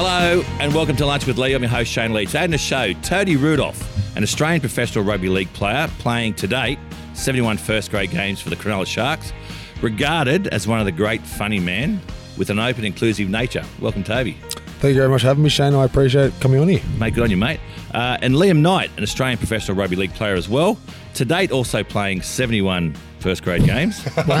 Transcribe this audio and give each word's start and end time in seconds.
Hello 0.00 0.44
and 0.60 0.72
welcome 0.72 0.94
to 0.94 1.04
Lunch 1.04 1.26
with 1.26 1.38
Lee. 1.38 1.54
I'm 1.54 1.62
your 1.62 1.70
host 1.70 1.90
Shane 1.90 2.12
Lee. 2.12 2.24
Today 2.24 2.44
on 2.44 2.50
the 2.50 2.56
show, 2.56 2.92
Toby 3.02 3.34
Rudolf, 3.34 4.16
an 4.16 4.22
Australian 4.22 4.60
professional 4.60 5.04
rugby 5.04 5.28
league 5.28 5.52
player 5.54 5.88
playing 5.98 6.34
to 6.34 6.46
date 6.46 6.78
71 7.14 7.56
first 7.56 7.90
grade 7.90 8.12
games 8.12 8.40
for 8.40 8.48
the 8.48 8.54
Cronulla 8.54 8.86
Sharks, 8.86 9.32
regarded 9.82 10.46
as 10.46 10.68
one 10.68 10.78
of 10.78 10.84
the 10.84 10.92
great 10.92 11.20
funny 11.22 11.58
men 11.58 12.00
with 12.36 12.48
an 12.48 12.60
open, 12.60 12.84
inclusive 12.84 13.28
nature. 13.28 13.64
Welcome, 13.80 14.04
Toby. 14.04 14.36
Thank 14.78 14.94
you 14.94 15.00
very 15.00 15.08
much 15.08 15.22
for 15.22 15.26
having 15.26 15.42
me, 15.42 15.48
Shane. 15.48 15.74
I 15.74 15.84
appreciate 15.84 16.32
coming 16.38 16.60
on 16.60 16.68
here. 16.68 16.80
Mate, 17.00 17.14
good 17.14 17.24
on 17.24 17.30
you, 17.30 17.36
mate. 17.36 17.58
Uh, 17.92 18.18
and 18.22 18.34
Liam 18.34 18.60
Knight, 18.60 18.92
an 18.96 19.02
Australian 19.02 19.36
professional 19.38 19.76
rugby 19.76 19.96
league 19.96 20.14
player 20.14 20.36
as 20.36 20.48
well. 20.48 20.78
To 21.14 21.24
date, 21.24 21.50
also 21.50 21.82
playing 21.82 22.22
71 22.22 22.94
first 23.20 23.42
grade 23.42 23.64
games. 23.64 24.06
uh, 24.16 24.40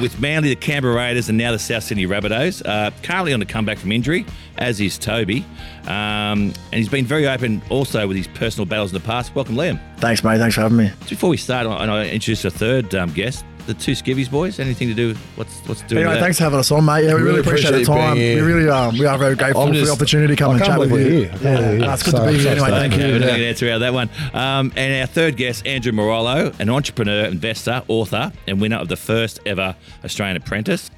with 0.00 0.20
Manly, 0.20 0.50
the 0.50 0.56
Canberra 0.56 0.94
Raiders, 0.94 1.28
and 1.28 1.36
now 1.38 1.52
the 1.52 1.58
South 1.58 1.84
Sydney 1.84 2.06
Rabbitohs. 2.06 2.62
Uh, 2.64 2.90
currently 3.02 3.32
on 3.32 3.40
the 3.40 3.46
comeback 3.46 3.78
from 3.78 3.92
injury, 3.92 4.24
as 4.58 4.80
is 4.80 4.98
Toby. 4.98 5.44
Um, 5.84 6.52
and 6.72 6.74
he's 6.74 6.88
been 6.88 7.06
very 7.06 7.26
open 7.26 7.62
also 7.70 8.06
with 8.06 8.16
his 8.16 8.28
personal 8.28 8.66
battles 8.66 8.92
in 8.92 9.00
the 9.00 9.06
past. 9.06 9.34
Welcome, 9.34 9.56
Liam. 9.56 9.80
Thanks, 9.98 10.22
mate. 10.24 10.38
Thanks 10.38 10.54
for 10.54 10.62
having 10.62 10.78
me. 10.78 10.90
Just 11.00 11.10
before 11.10 11.30
we 11.30 11.36
start, 11.36 11.66
and 11.66 11.90
I 11.90 12.08
introduce 12.08 12.44
a 12.44 12.50
third 12.50 12.94
um, 12.94 13.12
guest, 13.12 13.44
the 13.66 13.74
two 13.74 13.92
Skivvies 13.92 14.30
boys. 14.30 14.58
Anything 14.60 14.88
to 14.88 14.94
do 14.94 15.08
with 15.08 15.18
what's 15.36 15.58
what's 15.68 15.82
doing? 15.82 16.02
Anyway, 16.02 16.14
with 16.14 16.22
thanks 16.22 16.38
for 16.38 16.44
having 16.44 16.58
us 16.58 16.70
on, 16.70 16.84
mate. 16.84 17.04
Yeah, 17.04 17.08
we 17.14 17.20
really, 17.20 17.24
Really 17.24 17.40
appreciate, 17.40 17.68
appreciate 17.70 17.86
the 17.94 18.00
time. 18.00 18.16
We 18.16 18.40
really 18.40 18.68
um, 18.70 18.98
we 18.98 19.06
are 19.06 19.18
very 19.18 19.34
grateful 19.34 19.62
I'm 19.62 19.74
for 19.74 19.80
the 19.84 19.90
opportunity 19.92 20.34
to 20.34 20.36
come 20.36 20.52
I 20.52 20.56
and 20.56 20.64
chat 20.64 20.78
with 20.78 20.90
you. 20.92 20.96
you're 20.98 21.08
here. 21.08 21.26
I 21.26 21.28
can't 21.28 21.40
believe 21.40 21.42
you're 21.42 21.52
Yeah, 21.52 21.72
here. 21.84 21.90
it's 21.92 22.02
good 22.02 22.10
to 22.12 22.16
So- 22.16 22.26
be 22.26 22.32
so 22.34 22.38
here 22.42 22.50
anyway. 22.52 22.68
Thank 22.70 22.92
Okay, 22.94 23.06
you. 23.06 23.12
we're 23.12 23.18
not 23.18 23.24
Yeah. 23.26 23.30
going 23.32 23.40
to 23.40 23.48
answer 23.48 23.68
out 23.68 23.74
of 23.74 23.80
that 23.80 23.94
one. 23.94 24.10
Um, 24.34 24.72
and 24.76 25.00
our 25.00 25.06
third 25.06 25.36
guest, 25.36 25.66
Andrew 25.66 25.92
Morello, 25.92 26.52
an 26.58 26.70
entrepreneur, 26.70 27.24
investor, 27.26 27.82
author, 27.88 28.32
and 28.46 28.60
winner 28.60 28.76
of 28.76 28.88
the 28.88 28.96
first 28.96 29.40
ever 29.46 29.74
Australian 30.04 30.36
Apprentice. 30.36 30.90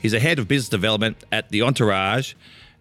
He's 0.00 0.12
a 0.14 0.20
head 0.20 0.38
of 0.38 0.48
business 0.48 0.68
development 0.68 1.16
at 1.32 1.48
the 1.50 1.62
Entourage 1.62 2.34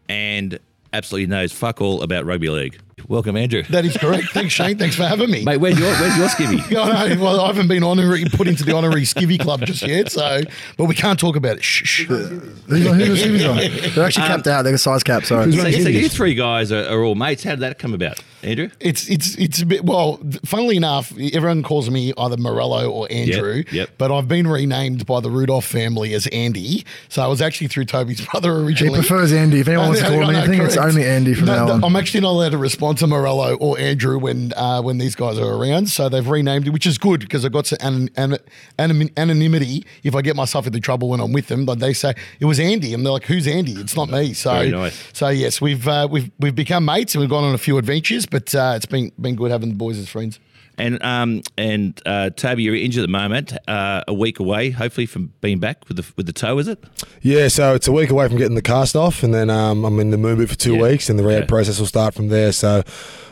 and 0.09 0.59
absolutely 0.91 1.27
knows 1.27 1.51
fuck 1.51 1.81
all 1.81 2.01
about 2.01 2.25
rugby 2.25 2.49
league. 2.49 2.77
Welcome, 3.07 3.35
Andrew. 3.37 3.63
That 3.63 3.85
is 3.85 3.97
correct. 3.97 4.29
Thanks, 4.31 4.53
Shane. 4.53 4.77
Thanks 4.77 4.95
for 4.95 5.03
having 5.03 5.29
me. 5.29 5.43
Mate, 5.43 5.57
where's 5.57 5.77
your, 5.79 5.89
where's 5.95 6.17
your 6.17 6.27
skivvy? 6.27 6.61
Yeah, 6.73 6.81
I. 6.81 7.15
Well, 7.17 7.41
I 7.41 7.47
haven't 7.47 7.67
been 7.67 7.83
honorary, 7.83 8.23
put 8.25 8.47
into 8.47 8.63
the 8.63 8.75
honorary 8.75 9.03
skivvy 9.03 9.39
club 9.39 9.65
just 9.65 9.85
yet, 9.85 10.11
so 10.11 10.41
but 10.77 10.85
we 10.85 10.95
can't 10.95 11.19
talk 11.19 11.35
about 11.35 11.57
it. 11.57 11.63
Shh. 11.63 11.83
shh. 11.83 12.05
Who's 12.07 12.87
on? 12.87 12.99
Who's 12.99 13.23
on? 13.23 13.29
Who's 13.29 13.45
on? 13.45 13.57
They're 13.95 14.05
actually 14.05 14.27
capped 14.27 14.47
out. 14.47 14.63
They're 14.63 14.73
a 14.73 14.77
size 14.77 15.03
cap. 15.03 15.23
Sorry. 15.25 15.51
So, 15.51 15.59
so 15.61 15.67
you 15.67 16.09
three 16.09 16.33
guys 16.35 16.71
are, 16.71 16.85
are 16.87 17.03
all 17.03 17.15
mates. 17.15 17.43
How 17.43 17.51
did 17.51 17.59
that 17.59 17.79
come 17.79 17.93
about, 17.93 18.23
Andrew? 18.41 18.69
It's 18.79 19.09
it's 19.09 19.35
it's 19.37 19.61
a 19.61 19.65
bit 19.65 19.85
well. 19.85 20.19
Funnily 20.45 20.77
enough, 20.77 21.11
everyone 21.33 21.63
calls 21.63 21.89
me 21.89 22.13
either 22.17 22.37
Morello 22.37 22.89
or 22.89 23.07
Andrew. 23.11 23.63
yep. 23.71 23.89
But 23.97 24.11
I've 24.11 24.27
been 24.27 24.47
renamed 24.47 25.05
by 25.05 25.19
the 25.19 25.29
Rudolf 25.29 25.65
family 25.65 26.13
as 26.13 26.27
Andy. 26.27 26.85
So 27.09 27.21
I 27.21 27.27
was 27.27 27.41
actually 27.41 27.67
through 27.67 27.85
Toby's 27.85 28.25
brother 28.31 28.55
originally. 28.55 29.01
He 29.01 29.07
prefers 29.07 29.33
Andy. 29.33 29.59
If 29.59 29.67
anyone 29.67 29.87
wants 29.87 30.01
to 30.01 30.07
call 30.07 30.21
know, 30.21 30.27
me 30.27 30.35
anything, 30.35 30.61
it's 30.61 30.77
only 30.77 31.05
Andy 31.05 31.33
from 31.33 31.45
No, 31.45 31.65
now 31.65 31.73
on. 31.73 31.83
I'm 31.83 31.95
actually 31.95 32.21
not 32.21 32.31
allowed 32.31 32.51
to 32.51 32.57
respond 32.57 32.92
to 32.95 33.07
Morello 33.07 33.55
or 33.55 33.79
Andrew 33.79 34.17
when 34.17 34.53
uh, 34.53 34.81
when 34.81 34.97
these 34.97 35.15
guys 35.15 35.37
are 35.37 35.53
around. 35.53 35.89
So 35.89 36.09
they've 36.09 36.27
renamed 36.27 36.67
it, 36.67 36.71
which 36.71 36.85
is 36.85 36.97
good 36.97 37.19
because 37.19 37.45
I've 37.45 37.51
got 37.51 37.67
some 37.67 37.77
an, 37.81 38.09
an, 38.15 38.37
anon- 38.79 39.11
anonymity 39.17 39.85
if 40.03 40.15
I 40.15 40.21
get 40.21 40.35
myself 40.35 40.67
into 40.67 40.79
trouble 40.79 41.09
when 41.09 41.19
I'm 41.19 41.31
with 41.31 41.47
them. 41.47 41.65
But 41.65 41.79
they 41.79 41.93
say 41.93 42.13
it 42.39 42.45
was 42.45 42.59
Andy, 42.59 42.93
and 42.93 43.05
they're 43.05 43.13
like, 43.13 43.25
"Who's 43.25 43.47
Andy?" 43.47 43.73
It's 43.73 43.95
not 43.95 44.09
me. 44.09 44.33
So 44.33 44.67
nice. 44.67 45.09
so 45.13 45.29
yes, 45.29 45.61
we've 45.61 45.87
uh, 45.87 46.07
we've 46.09 46.31
we've 46.39 46.55
become 46.55 46.85
mates 46.85 47.15
and 47.15 47.21
we've 47.21 47.29
gone 47.29 47.43
on 47.43 47.53
a 47.53 47.59
few 47.59 47.77
adventures. 47.77 48.25
But 48.25 48.53
uh, 48.55 48.73
it's 48.75 48.85
been 48.85 49.11
been 49.19 49.35
good 49.35 49.51
having 49.51 49.69
the 49.69 49.75
boys 49.75 49.97
as 49.97 50.09
friends. 50.09 50.39
And 50.77 51.01
um 51.03 51.41
and 51.57 52.01
uh, 52.05 52.31
Toby, 52.31 52.63
you're 52.63 52.75
injured 52.75 53.03
at 53.03 53.07
the 53.07 53.11
moment. 53.11 53.53
Uh, 53.67 54.03
a 54.07 54.13
week 54.13 54.39
away, 54.39 54.71
hopefully, 54.71 55.05
from 55.05 55.31
being 55.41 55.59
back 55.59 55.87
with 55.87 55.97
the 55.97 56.05
with 56.17 56.25
the 56.25 56.33
toe. 56.33 56.57
Is 56.57 56.67
it? 56.67 56.83
Yeah, 57.21 57.47
so 57.47 57.75
it's 57.75 57.87
a 57.87 57.91
week 57.91 58.09
away 58.09 58.27
from 58.27 58.37
getting 58.37 58.55
the 58.55 58.61
cast 58.61 58.95
off, 58.95 59.21
and 59.23 59.33
then 59.33 59.49
um, 59.49 59.85
I'm 59.85 59.99
in 59.99 60.09
the 60.09 60.17
moon 60.17 60.37
boot 60.37 60.49
for 60.49 60.55
two 60.55 60.75
Yeah. 60.75 60.81
weeks, 60.81 61.09
and 61.09 61.19
the 61.19 61.23
rehab 61.23 61.43
Yeah. 61.43 61.47
process 61.47 61.79
will 61.79 61.85
start 61.85 62.13
from 62.15 62.29
there. 62.29 62.51
So, 62.51 62.83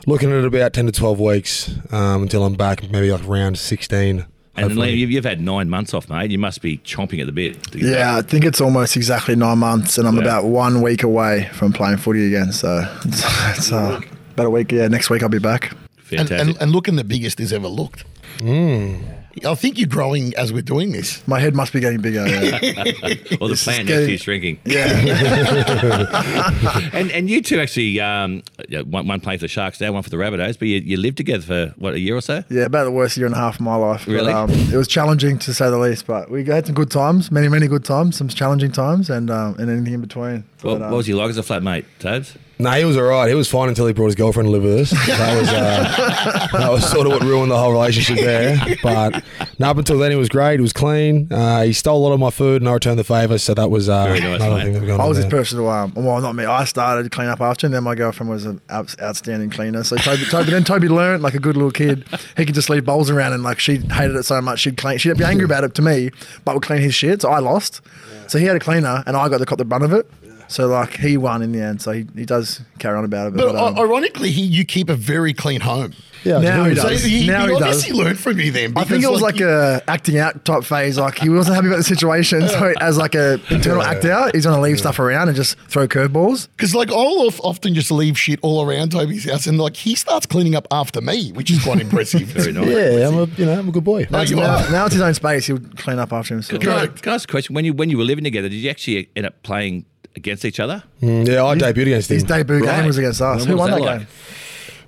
looking 0.06 0.32
at 0.32 0.46
about 0.46 0.74
10 0.74 0.86
to 0.86 0.92
12 0.92 1.20
weeks 1.20 1.72
um, 1.92 2.22
until 2.24 2.44
I'm 2.46 2.54
back, 2.54 2.90
maybe 2.92 3.12
like 3.12 3.28
around 3.28 3.58
16. 3.58 4.26
And. 4.56 4.72
Liam, 4.72 4.96
you've, 4.98 5.10
you've 5.12 5.26
had 5.26 5.40
nine 5.42 5.70
months 5.70 5.94
off, 5.94 6.10
mate. 6.10 6.30
You 6.30 6.38
must 6.38 6.62
be 6.62 6.78
chomping 6.80 7.20
at 7.22 7.26
the 7.26 7.32
bit. 7.32 7.64
to 7.64 7.72
back. 7.80 7.82
Yeah, 7.82 8.18
I 8.18 8.22
think 8.22 8.46
it's 8.46 8.60
almost 8.62 8.96
exactly 8.98 9.36
nine 9.36 9.58
months, 9.60 9.98
and 9.98 10.08
I'm 10.08 10.16
Yeah. 10.18 10.22
about 10.24 10.44
one 10.46 10.82
week 10.82 11.04
away 11.04 11.50
from 11.54 11.74
playing 11.74 11.98
footy 11.98 12.28
again. 12.28 12.52
So 12.52 12.86
it's, 13.06 13.24
it's 13.58 13.72
uh, 13.72 14.00
about 14.34 14.46
a 14.46 14.50
week. 14.50 14.72
Yeah, 14.72 14.88
next 14.90 15.10
week 15.10 15.24
I'll 15.24 15.30
be 15.30 15.40
back. 15.40 15.74
And, 16.12 16.28
Fantastic. 16.28 16.56
and, 16.56 16.62
and 16.62 16.72
looking 16.72 16.96
the 16.98 17.04
biggest 17.04 17.40
he's 17.40 17.54
ever 17.54 17.68
looked. 17.68 18.04
I 18.44 19.56
think 19.56 19.78
you're 19.78 19.88
growing 19.88 20.36
as 20.36 20.52
we're 20.52 20.62
doing 20.62 20.92
this. 20.92 21.26
My 21.28 21.40
head 21.40 21.56
must 21.56 21.72
be 21.72 21.80
getting 21.80 22.02
bigger. 22.02 22.28
Yeah. 22.28 22.56
or 23.40 23.48
the 23.48 23.54
is 23.54 23.64
plant 23.64 23.64
next 23.64 23.78
to 23.78 23.86
getting- 23.86 24.10
you 24.10 24.18
shrinking. 24.18 24.60
yeah. 24.66 26.90
And 26.94 27.12
and 27.12 27.30
you 27.30 27.42
two 27.42 27.60
actually, 27.60 28.00
um, 28.02 28.44
one, 28.86 29.08
one 29.08 29.20
playing 29.22 29.40
for 29.40 29.44
the 29.44 29.48
Sharks 29.48 29.80
now, 29.80 29.92
one 29.94 30.04
for 30.04 30.10
the 30.10 30.18
Rabbitohs, 30.18 30.60
but 30.60 30.68
you, 30.68 30.80
you 30.80 30.98
lived 30.98 31.18
together 31.18 31.44
for 31.44 31.74
what 31.78 31.94
a 31.94 32.00
year 32.00 32.16
or 32.16 32.22
so. 32.22 32.44
Yeah, 32.50 32.64
about 32.64 32.86
the 32.86 32.92
worst 32.92 33.18
year 33.18 33.26
and 33.26 33.36
a 33.36 33.38
half 33.38 33.56
of 33.56 33.62
my 33.62 33.76
life. 33.76 34.06
But, 34.06 34.12
Really? 34.14 34.34
um, 34.34 34.50
it 34.52 34.76
was 34.76 34.88
challenging 34.88 35.40
to 35.40 35.54
say 35.54 35.70
the 35.70 35.78
least, 35.78 36.08
but 36.08 36.30
we 36.30 36.44
had 36.46 36.66
some 36.66 36.76
good 36.76 36.92
times, 36.92 37.32
many, 37.32 37.48
many 37.48 37.68
good 37.68 37.86
times, 37.86 38.18
some 38.18 38.28
challenging 38.28 38.72
times, 38.72 39.10
and 39.10 39.30
um, 39.32 39.56
and 39.60 39.70
anything 39.70 39.94
in 39.94 40.02
between. 40.02 40.44
What, 40.62 40.80
But, 40.80 40.86
um, 40.86 40.92
what 40.92 40.98
was 40.98 41.08
he 41.08 41.14
like 41.14 41.30
as 41.30 41.38
a 41.38 41.42
flatmate, 41.44 41.86
Tobes? 42.00 42.36
No, 42.62 42.72
he 42.72 42.86
was 42.86 42.96
all 42.98 43.04
right. 43.04 43.28
He 43.28 43.36
was 43.36 43.50
fine 43.50 43.70
until 43.70 43.88
he 43.88 43.94
brought 43.94 44.08
his 44.08 44.16
girlfriend 44.16 44.48
to 44.48 44.52
live 44.52 44.64
with 44.64 44.80
us. 44.80 44.92
That 45.08 45.40
was 45.40 45.50
uh, 45.50 46.48
that 46.60 46.72
was 46.72 46.90
sort 46.90 47.08
of 47.08 47.14
what 47.14 47.24
ruined 47.24 47.52
the 47.52 47.58
whole 47.58 47.72
relationship 47.72 48.18
there. 48.24 48.58
But 48.84 49.24
no, 49.60 49.70
up 49.72 49.78
until 49.78 49.98
then, 49.98 50.12
he 50.12 50.18
was 50.18 50.30
great. 50.30 50.56
He 50.60 50.62
was 50.62 50.74
clean. 50.74 51.28
Uh, 51.32 51.64
he 51.64 51.74
stole 51.74 51.98
a 51.98 52.04
lot 52.08 52.14
of 52.14 52.20
my 52.20 52.30
food, 52.30 52.62
and 52.62 52.70
I 52.70 52.74
returned 52.74 53.00
the 53.00 53.04
favour. 53.04 53.38
So 53.38 53.54
that 53.56 53.70
was 53.72 53.90
uh, 53.90 54.06
Very 54.06 54.20
nice, 54.20 54.36
another 54.42 54.56
mate. 54.58 54.64
thing 54.66 54.74
that 54.74 54.80
was 54.82 54.88
going 54.88 55.00
I 55.00 55.04
on 55.04 55.10
was 55.10 55.18
his 55.18 55.26
personal, 55.28 55.70
um, 55.70 55.94
well, 55.96 56.22
not 56.22 56.36
me. 56.36 56.46
I 56.46 56.64
started 56.66 57.04
to 57.04 57.10
clean 57.10 57.28
up 57.30 57.42
after 57.42 57.66
him. 57.68 57.74
Then 57.74 57.84
my 57.84 57.96
girlfriend 57.96 58.30
was 58.30 58.46
an 58.46 58.62
out- 58.70 58.96
outstanding 59.02 59.50
cleaner. 59.50 59.84
So 59.84 59.96
Toby, 59.98 60.24
Toby, 60.26 60.52
then 60.52 60.64
Toby 60.64 60.88
learned 60.88 61.24
like 61.24 61.34
a 61.34 61.40
good 61.40 61.56
little 61.56 61.72
kid. 61.72 62.06
He 62.38 62.46
could 62.46 62.56
just 62.56 62.70
leave 62.70 62.86
bowls 62.86 63.10
around, 63.10 63.34
and 63.34 63.44
like 63.44 63.60
she 63.60 63.78
hated 63.78 64.16
it 64.16 64.24
so 64.24 64.40
much, 64.42 64.60
she'd 64.60 64.78
clean. 64.78 64.98
She'd 65.00 65.18
be 65.18 65.24
angry 65.24 65.46
about 65.46 65.64
it 65.64 65.74
to 65.76 65.82
me, 65.82 66.12
but 66.46 66.54
would 66.56 66.64
clean 66.64 66.82
his 66.82 66.94
shit. 66.94 67.22
So 67.24 67.30
I 67.30 67.40
lost. 67.40 67.82
So 68.28 68.38
he 68.40 68.46
had 68.46 68.56
a 68.56 68.60
cleaner, 68.60 69.04
and 69.08 69.18
I 69.18 69.28
got 69.30 69.40
to 69.40 69.46
cop 69.46 69.58
the 69.58 69.66
brunt 69.66 69.84
of 69.84 69.94
it. 69.94 70.10
So 70.52 70.68
like 70.68 70.98
he 70.98 71.16
won 71.18 71.42
in 71.42 71.54
the 71.54 71.62
end. 71.62 71.82
So 71.82 71.92
he, 71.94 72.06
he 72.14 72.26
does 72.26 72.62
carry 72.78 72.98
on 72.98 73.06
about 73.06 73.28
it. 73.28 73.38
But 73.38 73.56
um, 73.56 73.78
ironically, 73.78 74.32
he, 74.32 74.42
you 74.42 74.66
keep 74.66 74.90
a 74.90 74.96
very 74.96 75.34
clean 75.34 75.62
home. 75.62 75.94
Yeah, 76.24 76.38
Now 76.40 76.58
he 76.66 76.76
doing 76.76 76.76
does. 76.76 77.02
So 77.02 77.08
he, 77.08 77.26
Now 77.26 77.48
he 77.48 77.54
he 77.54 77.60
does. 77.60 77.62
obviously 77.64 77.98
learned 77.98 78.20
from 78.20 78.40
you 78.40 78.52
then. 78.52 78.74
I 78.76 78.84
think 78.84 79.04
it 79.04 79.10
was 79.10 79.22
like, 79.22 79.40
you- 79.40 79.48
a 79.50 79.82
acting 79.88 80.20
out 80.20 80.46
type 80.46 80.64
phase. 80.66 80.98
Like 81.00 81.18
he 81.18 81.30
wasn't 81.30 81.56
happy 81.56 81.68
about 81.68 81.78
the 81.78 81.84
situation, 81.84 82.48
so 82.48 82.74
as 82.80 82.98
like 82.98 83.16
a 83.16 83.40
internal 83.50 83.82
act 83.82 84.06
out, 84.06 84.36
he's 84.36 84.46
gonna 84.46 84.62
leave 84.62 84.78
stuff 84.78 85.00
around 85.00 85.30
and 85.30 85.36
just 85.38 85.58
throw 85.70 85.88
curveballs. 85.88 86.48
Because 86.58 86.76
like 86.76 86.92
I'll 86.92 87.26
of- 87.28 87.40
often 87.42 87.74
just 87.74 87.90
leave 87.90 88.20
shit 88.20 88.40
all 88.44 88.64
around 88.70 88.92
Toby's 88.92 89.28
house, 89.28 89.48
and 89.48 89.58
like 89.58 89.76
he 89.78 89.96
starts 89.96 90.26
cleaning 90.28 90.54
up 90.54 90.68
after 90.70 91.02
me, 91.02 91.32
which 91.32 91.50
is 91.50 91.64
quite 91.64 91.80
impressive. 91.80 92.22
Very 92.28 92.52
nice. 92.52 92.68
Yeah, 92.68 93.08
I'm 93.08 93.16
a 93.18 93.26
you 93.38 93.46
know 93.46 93.58
I'm 93.58 93.70
a 93.70 93.72
good 93.72 93.84
boy. 93.86 94.06
No, 94.12 94.22
now, 94.24 94.70
now 94.70 94.86
it's 94.86 94.94
his 94.94 95.02
own 95.02 95.14
space. 95.16 95.48
He'll 95.48 95.60
clean 95.60 95.98
up 95.98 96.12
after 96.14 96.36
himself. 96.36 96.62
Can 96.62 96.70
I, 96.72 96.86
can 96.88 97.14
I 97.14 97.16
ask 97.16 97.28
a 97.28 97.32
question? 97.32 97.56
When 97.56 97.66
you 97.66 97.74
when 97.74 97.90
you 97.90 97.98
were 97.98 98.04
living 98.04 98.26
together, 98.26 98.50
did 98.50 98.58
you 98.58 98.70
actually 98.70 99.10
end 99.16 99.26
up 99.26 99.42
playing 99.44 99.86
against 100.16 100.46
each 100.46 100.60
other? 100.60 100.84
Mm, 101.02 101.28
yeah, 101.28 101.44
I 101.46 101.56
debuted 101.56 101.82
against 101.84 102.10
him. 102.12 102.16
His 102.16 102.24
debut 102.24 102.60
Right. 102.66 102.78
game 102.78 102.86
was 102.88 102.98
against 102.98 103.22
us. 103.22 103.46
Who 103.46 103.56
won 103.58 103.72
that, 103.72 103.78
that 103.80 103.84
like? 103.86 104.00
game? 104.00 104.08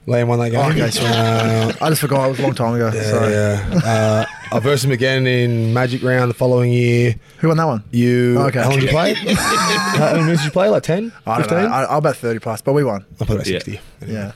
Liam 0.06 0.28
won 0.28 0.38
that 0.40 0.50
game. 0.50 0.60
Oh, 0.60 0.70
okay, 0.70 0.90
so 0.92 1.02
Uh, 1.06 1.72
I 1.80 1.90
just 1.90 2.02
forgot. 2.02 2.26
It 2.26 2.30
was 2.32 2.40
a 2.40 2.42
long 2.44 2.54
time 2.56 2.74
ago. 2.76 2.92
Sorry. 2.92 3.32
Yeah. 3.32 3.80
Uh, 3.86 4.26
I 4.52 4.60
versed 4.60 4.84
him 4.84 4.92
again 4.92 5.26
in 5.26 5.74
Magic 5.74 6.04
Round 6.04 6.30
the 6.30 6.34
following 6.36 6.74
year. 6.74 7.16
Who 7.40 7.48
won 7.48 7.56
that 7.58 7.64
one? 7.66 7.84
You, 7.92 8.38
Okay. 8.40 8.60
how 8.62 8.70
long 8.70 8.80
did 8.80 8.84
you 8.86 8.90
play? 8.92 9.14
how 9.14 10.12
many 10.12 10.24
minutes 10.26 10.42
did 10.42 10.48
you 10.48 10.52
play? 10.52 10.68
Like 10.68 10.84
10? 10.84 11.14
I 11.26 11.38
don't 11.38 11.48
15? 11.50 11.58
know. 11.70 11.74
I, 11.74 11.98
I 11.98 12.00
bet 12.02 12.18
thirty 12.18 12.40
plus, 12.40 12.62
but 12.62 12.74
we 12.74 12.84
won. 12.84 13.06
I 13.22 13.26
played 13.26 13.38
about 13.38 13.48
Yeah. 13.48 13.60
60. 13.60 13.80
Yeah. 14.08 14.32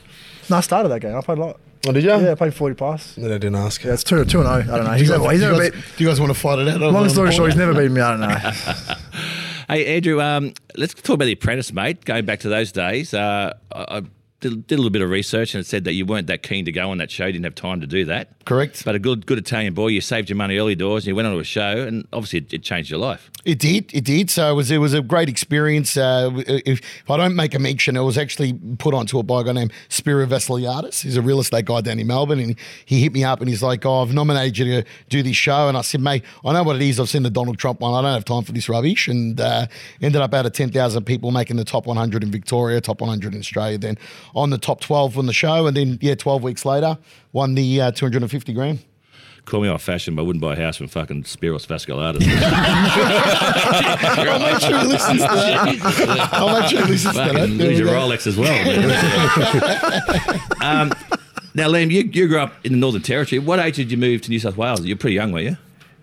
No, 0.48 0.56
I 0.56 0.60
started 0.62 0.88
that 0.88 1.00
game. 1.00 1.14
I 1.14 1.20
played 1.20 1.36
a 1.38 1.40
lot. 1.42 1.60
Oh, 1.86 1.92
did 1.92 2.02
you? 2.02 2.10
Yeah, 2.10 2.32
I 2.32 2.34
played 2.34 2.54
forty 2.54 2.74
plus. 2.74 3.16
No, 3.18 3.26
I 3.26 3.32
didn't 3.38 3.54
ask. 3.54 3.84
Yeah, 3.84 3.92
it's 3.92 4.02
two 4.02 4.24
two 4.24 4.40
and 4.40 4.48
zero. 4.48 4.74
I 4.74 4.78
don't 4.78 4.84
know. 4.86 4.92
Do 4.92 4.98
He's 4.98 5.02
you, 5.08 5.12
never, 5.12 5.24
guys, 5.24 5.32
he's 5.32 5.40
do, 5.40 5.46
you 5.46 5.52
never 5.52 5.62
guys, 5.70 5.70
beat. 5.70 5.96
do 5.98 6.04
you 6.04 6.10
guys 6.10 6.20
want 6.20 6.32
to 6.32 6.38
fight 6.38 6.58
it 6.60 6.68
out? 6.68 6.80
Long 6.80 7.08
story 7.10 7.30
short, 7.32 7.50
he's 7.50 7.58
never 7.58 7.72
beaten 7.74 7.92
me. 7.94 8.00
I 8.00 8.10
don't 8.10 8.20
know. 8.20 8.94
Hey 9.68 9.96
Andrew, 9.96 10.18
um, 10.22 10.54
let's 10.78 10.94
talk 10.94 11.16
about 11.16 11.26
the 11.26 11.32
Apprentice, 11.32 11.74
mate. 11.74 12.02
Going 12.06 12.24
back 12.24 12.40
to 12.40 12.48
those 12.48 12.72
days, 12.72 13.12
uh, 13.12 13.52
I, 13.70 14.02
did, 14.40 14.66
did 14.66 14.74
a 14.74 14.78
little 14.78 14.90
bit 14.90 15.02
of 15.02 15.10
research 15.10 15.54
and 15.54 15.60
it 15.60 15.66
said 15.66 15.84
that 15.84 15.94
you 15.94 16.06
weren't 16.06 16.28
that 16.28 16.42
keen 16.42 16.64
to 16.64 16.72
go 16.72 16.90
on 16.90 16.98
that 16.98 17.10
show. 17.10 17.26
You 17.26 17.32
didn't 17.32 17.44
have 17.44 17.54
time 17.54 17.80
to 17.80 17.86
do 17.86 18.04
that. 18.04 18.44
Correct. 18.44 18.84
But 18.84 18.94
a 18.94 18.98
good 18.98 19.26
good 19.26 19.38
Italian 19.38 19.74
boy, 19.74 19.88
you 19.88 20.00
saved 20.00 20.30
your 20.30 20.36
money 20.36 20.58
early 20.58 20.74
doors 20.74 21.04
and 21.04 21.08
you 21.08 21.16
went 21.16 21.26
onto 21.28 21.38
a 21.38 21.44
show, 21.44 21.86
and 21.86 22.06
obviously 22.12 22.38
it, 22.38 22.52
it 22.52 22.62
changed 22.62 22.90
your 22.90 22.98
life. 22.98 23.30
It 23.44 23.58
did. 23.58 23.92
It 23.94 24.04
did. 24.04 24.30
So 24.30 24.50
it 24.50 24.54
was. 24.54 24.70
It 24.70 24.78
was 24.78 24.94
a 24.94 25.02
great 25.02 25.28
experience. 25.28 25.96
Uh, 25.96 26.30
if, 26.46 26.80
if 27.02 27.10
I 27.10 27.16
don't 27.16 27.36
make 27.36 27.54
a 27.54 27.58
mention, 27.58 27.96
it 27.96 28.00
was 28.00 28.16
actually 28.16 28.52
put 28.78 28.94
onto 28.94 29.18
it 29.18 29.24
by 29.24 29.42
a 29.42 29.44
guy 29.44 29.52
named 29.52 29.72
Spiro 29.88 30.26
Vasiliadis. 30.26 31.02
He's 31.02 31.16
a 31.16 31.22
real 31.22 31.40
estate 31.40 31.66
guy 31.66 31.80
down 31.80 31.98
in 31.98 32.06
Melbourne, 32.06 32.40
and 32.40 32.56
he 32.84 33.02
hit 33.02 33.12
me 33.12 33.24
up 33.24 33.40
and 33.40 33.48
he's 33.48 33.62
like, 33.62 33.84
"Oh, 33.84 34.02
I've 34.02 34.14
nominated 34.14 34.58
you 34.58 34.64
to 34.82 34.88
do 35.08 35.22
this 35.22 35.36
show." 35.36 35.68
And 35.68 35.76
I 35.76 35.82
said, 35.82 36.00
"Mate, 36.00 36.24
I 36.44 36.52
know 36.52 36.62
what 36.62 36.76
it 36.76 36.82
is. 36.82 36.98
I've 36.98 37.08
seen 37.08 37.22
the 37.22 37.30
Donald 37.30 37.58
Trump 37.58 37.80
one. 37.80 37.92
I 37.92 38.06
don't 38.06 38.14
have 38.14 38.24
time 38.24 38.44
for 38.44 38.52
this 38.52 38.68
rubbish." 38.68 39.08
And 39.08 39.40
uh, 39.40 39.66
ended 40.00 40.22
up 40.22 40.32
out 40.32 40.46
of 40.46 40.52
ten 40.52 40.70
thousand 40.70 41.04
people 41.04 41.30
making 41.30 41.56
the 41.56 41.64
top 41.64 41.86
100 41.86 42.22
in 42.22 42.30
Victoria, 42.30 42.80
top 42.80 43.00
100 43.00 43.34
in 43.34 43.40
Australia, 43.40 43.78
then 43.78 43.98
on 44.34 44.50
the 44.50 44.58
top 44.58 44.80
12 44.80 45.18
on 45.18 45.26
the 45.26 45.32
show, 45.32 45.66
and 45.66 45.76
then 45.76 45.98
yeah, 46.00 46.14
12 46.14 46.42
weeks 46.42 46.64
later, 46.64 46.98
won 47.32 47.54
the 47.54 47.80
uh, 47.80 47.90
250 47.92 48.52
grand. 48.52 48.78
call 49.44 49.60
me 49.62 49.68
old 49.68 49.80
fashioned, 49.80 50.16
but 50.16 50.22
I 50.22 50.26
wouldn't 50.26 50.42
buy 50.42 50.52
a 50.54 50.56
house 50.56 50.76
from 50.76 50.88
fucking 50.88 51.22
Spiros 51.24 51.66
Vasculatus. 51.66 52.22
I'll 54.28 54.38
make 54.40 54.60
sure 54.60 54.78
he 54.80 54.86
listens 54.86 55.20
to 55.22 55.26
that. 55.28 56.28
I'll 56.32 56.60
make 56.60 56.70
sure 56.70 56.84
he 56.84 56.92
listens 56.92 57.14
to 57.14 57.18
that. 57.18 57.32
Fucking 57.34 57.56
There 57.58 57.68
we 57.68 57.74
lose 57.74 57.78
your. 57.78 57.88
Rolex 57.88 58.26
as 58.26 58.36
well. 58.36 58.52
um, 60.62 60.92
now, 61.54 61.68
Liam, 61.68 61.90
you, 61.90 62.02
you 62.12 62.28
grew 62.28 62.38
up 62.40 62.54
in 62.64 62.72
the 62.72 62.78
Northern 62.78 63.02
Territory. 63.02 63.38
What 63.38 63.58
age 63.58 63.76
did 63.76 63.90
you 63.90 63.96
move 63.96 64.20
to 64.22 64.30
New 64.30 64.38
South 64.38 64.56
Wales? 64.56 64.84
You're 64.84 64.96
pretty 64.96 65.14
young, 65.16 65.32
were 65.32 65.40
you? 65.40 65.56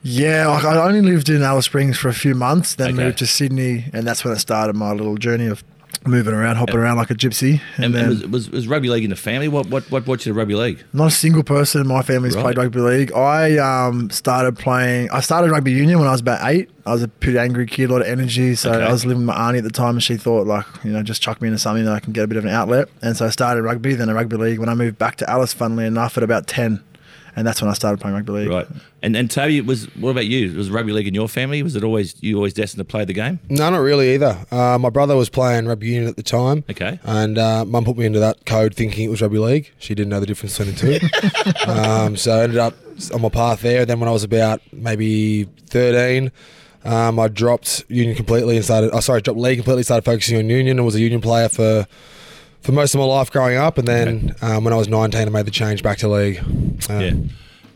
Yeah, 0.04 0.48
like 0.48 0.64
I 0.66 0.78
only 0.88 1.02
lived 1.02 1.30
in 1.30 1.42
Alice 1.42 1.66
Springs 1.66 1.98
for 1.98 2.10
a 2.10 2.14
few 2.14 2.36
months, 2.36 2.76
then 2.76 2.94
Okay. 2.94 3.04
moved 3.06 3.18
to 3.20 3.28
Sydney, 3.28 3.86
and 3.92 4.06
that's 4.06 4.24
when 4.24 4.34
I 4.34 4.38
started 4.38 4.76
my 4.76 4.92
little 4.92 5.18
journey 5.18 5.48
of 5.48 5.64
moving 6.08 6.34
around, 6.34 6.56
hopping 6.58 6.76
around 6.76 6.98
like 6.98 7.10
a 7.12 7.16
gypsy. 7.16 7.62
And, 7.78 7.86
And, 7.86 7.94
then 7.96 8.04
and 8.06 8.10
was, 8.12 8.28
was, 8.28 8.50
was 8.52 8.68
rugby 8.68 8.90
league 8.90 9.04
in 9.04 9.10
the 9.10 9.16
family? 9.16 9.48
What 9.48 9.68
what 9.68 9.90
what 9.92 10.06
brought 10.06 10.26
you 10.26 10.32
to 10.34 10.38
rugby 10.38 10.56
league? 10.56 10.84
not 10.94 11.08
a 11.08 11.12
single 11.12 11.44
person 11.44 11.82
in 11.82 11.88
my 11.88 12.02
family's 12.02 12.36
Right. 12.36 12.44
played 12.44 12.58
rugby 12.58 12.80
league. 12.80 13.12
I 13.14 13.58
um, 13.58 14.10
started 14.10 14.58
playing. 14.58 15.10
I 15.12 15.20
started 15.22 15.52
rugby 15.52 15.72
union 15.72 16.00
when 16.00 16.08
I 16.08 16.12
was 16.12 16.22
about 16.22 16.40
eight. 16.50 16.70
I 16.86 16.92
was 16.94 17.02
a 17.04 17.08
pretty 17.08 17.40
angry 17.40 17.66
kid, 17.66 17.90
a 17.90 17.94
lot 17.94 18.02
of 18.02 18.08
energy. 18.08 18.54
So 18.56 18.72
Okay. 18.72 18.84
I 18.86 18.92
was 18.92 19.06
living 19.06 19.26
with 19.26 19.36
my 19.36 19.48
auntie 19.48 19.58
at 19.58 19.64
the 19.64 19.72
time, 19.72 19.96
and 19.96 20.04
she 20.04 20.18
thought 20.18 20.46
like, 20.46 20.66
you 20.84 20.92
know, 20.92 21.02
just 21.02 21.22
chuck 21.22 21.42
me 21.42 21.48
into 21.48 21.58
something 21.60 21.86
that 21.86 21.94
I 21.94 22.00
can 22.00 22.14
get 22.14 22.24
a 22.24 22.28
bit 22.28 22.38
of 22.38 22.46
an 22.46 22.52
outlet. 22.52 22.88
And 23.02 23.18
so 23.18 23.26
I 23.26 23.30
started 23.30 23.64
rugby, 23.64 23.96
then 23.96 24.10
a 24.10 24.14
rugby 24.14 24.38
league. 24.38 24.60
When 24.60 24.70
I 24.70 24.76
moved 24.76 24.98
back 25.00 25.16
to 25.18 25.30
Alice, 25.30 25.54
funnily 25.54 25.86
enough, 25.86 26.18
at 26.18 26.24
about 26.24 26.46
ten, 26.48 26.82
and 27.36 27.46
that's 27.46 27.62
when 27.62 27.70
I 27.70 27.74
started 27.74 28.00
playing 28.00 28.16
rugby 28.16 28.32
league. 28.32 28.50
Right. 28.50 28.68
And 29.02 29.16
and 29.16 29.30
Toby, 29.30 29.62
was 29.62 29.94
what 29.96 30.12
about 30.12 30.26
you? 30.26 30.56
Was 30.56 30.70
rugby 30.70 30.92
league 30.92 31.08
in 31.08 31.14
your 31.14 31.28
family? 31.28 31.62
Was 31.62 31.76
it 31.76 31.84
always 31.84 32.22
you 32.24 32.38
always 32.38 32.54
destined 32.54 32.80
to 32.80 32.86
play 32.86 33.06
the 33.06 33.14
game? 33.14 33.40
No, 33.50 33.70
not 33.70 33.78
really 33.78 34.14
either. 34.14 34.46
Uh, 34.52 34.78
my 34.80 34.90
brother 34.90 35.16
was 35.16 35.30
playing 35.30 35.68
rugby 35.68 35.88
union 35.88 36.08
at 36.08 36.16
the 36.16 36.24
time. 36.24 36.64
Okay. 36.70 37.00
And 37.04 37.38
uh, 37.38 37.66
mum 37.66 37.86
put 37.86 37.98
me 37.98 38.06
into 38.06 38.20
that 38.20 38.46
code 38.46 38.74
thinking 38.74 39.06
it 39.06 39.10
was 39.10 39.22
rugby 39.22 39.38
league. 39.38 39.72
She 39.78 39.94
didn't 39.94 40.10
know 40.10 40.20
the 40.20 40.26
difference 40.26 40.58
between 40.58 40.76
the 40.76 41.00
two. 41.66 41.72
um, 41.72 42.16
so 42.16 42.40
I 42.40 42.44
ended 42.44 42.58
up 42.58 42.74
on 43.14 43.22
my 43.22 43.30
path 43.30 43.62
there. 43.62 43.86
Then 43.86 44.00
when 44.00 44.10
I 44.10 44.14
was 44.14 44.24
about 44.24 44.62
maybe 44.72 45.44
13, 45.68 46.32
um, 46.86 47.20
I 47.20 47.28
dropped 47.28 47.84
union 47.90 48.16
completely 48.16 48.56
and 48.56 48.64
started, 48.64 48.92
oh, 48.94 49.00
sorry, 49.00 49.22
dropped 49.22 49.40
league 49.40 49.58
completely, 49.58 49.84
started 49.84 50.06
focusing 50.06 50.38
on 50.38 50.50
union 50.50 50.78
and 50.78 50.86
was 50.86 50.96
a 50.96 51.02
union 51.02 51.20
player 51.20 51.50
for 51.50 51.88
for 52.66 52.72
most 52.72 52.96
of 52.96 53.00
my 53.00 53.06
life 53.06 53.32
growing 53.32 53.58
up. 53.58 53.78
And 53.78 53.88
then 53.88 54.36
um, 54.42 54.64
when 54.64 54.74
I 54.74 54.78
was 54.78 54.88
19, 54.88 55.28
I 55.28 55.30
made 55.30 55.46
the 55.46 55.52
change 55.52 55.84
back 55.84 56.00
to 56.00 56.08
league. 56.10 56.40
Um, 56.90 57.02
Yeah. 57.02 57.14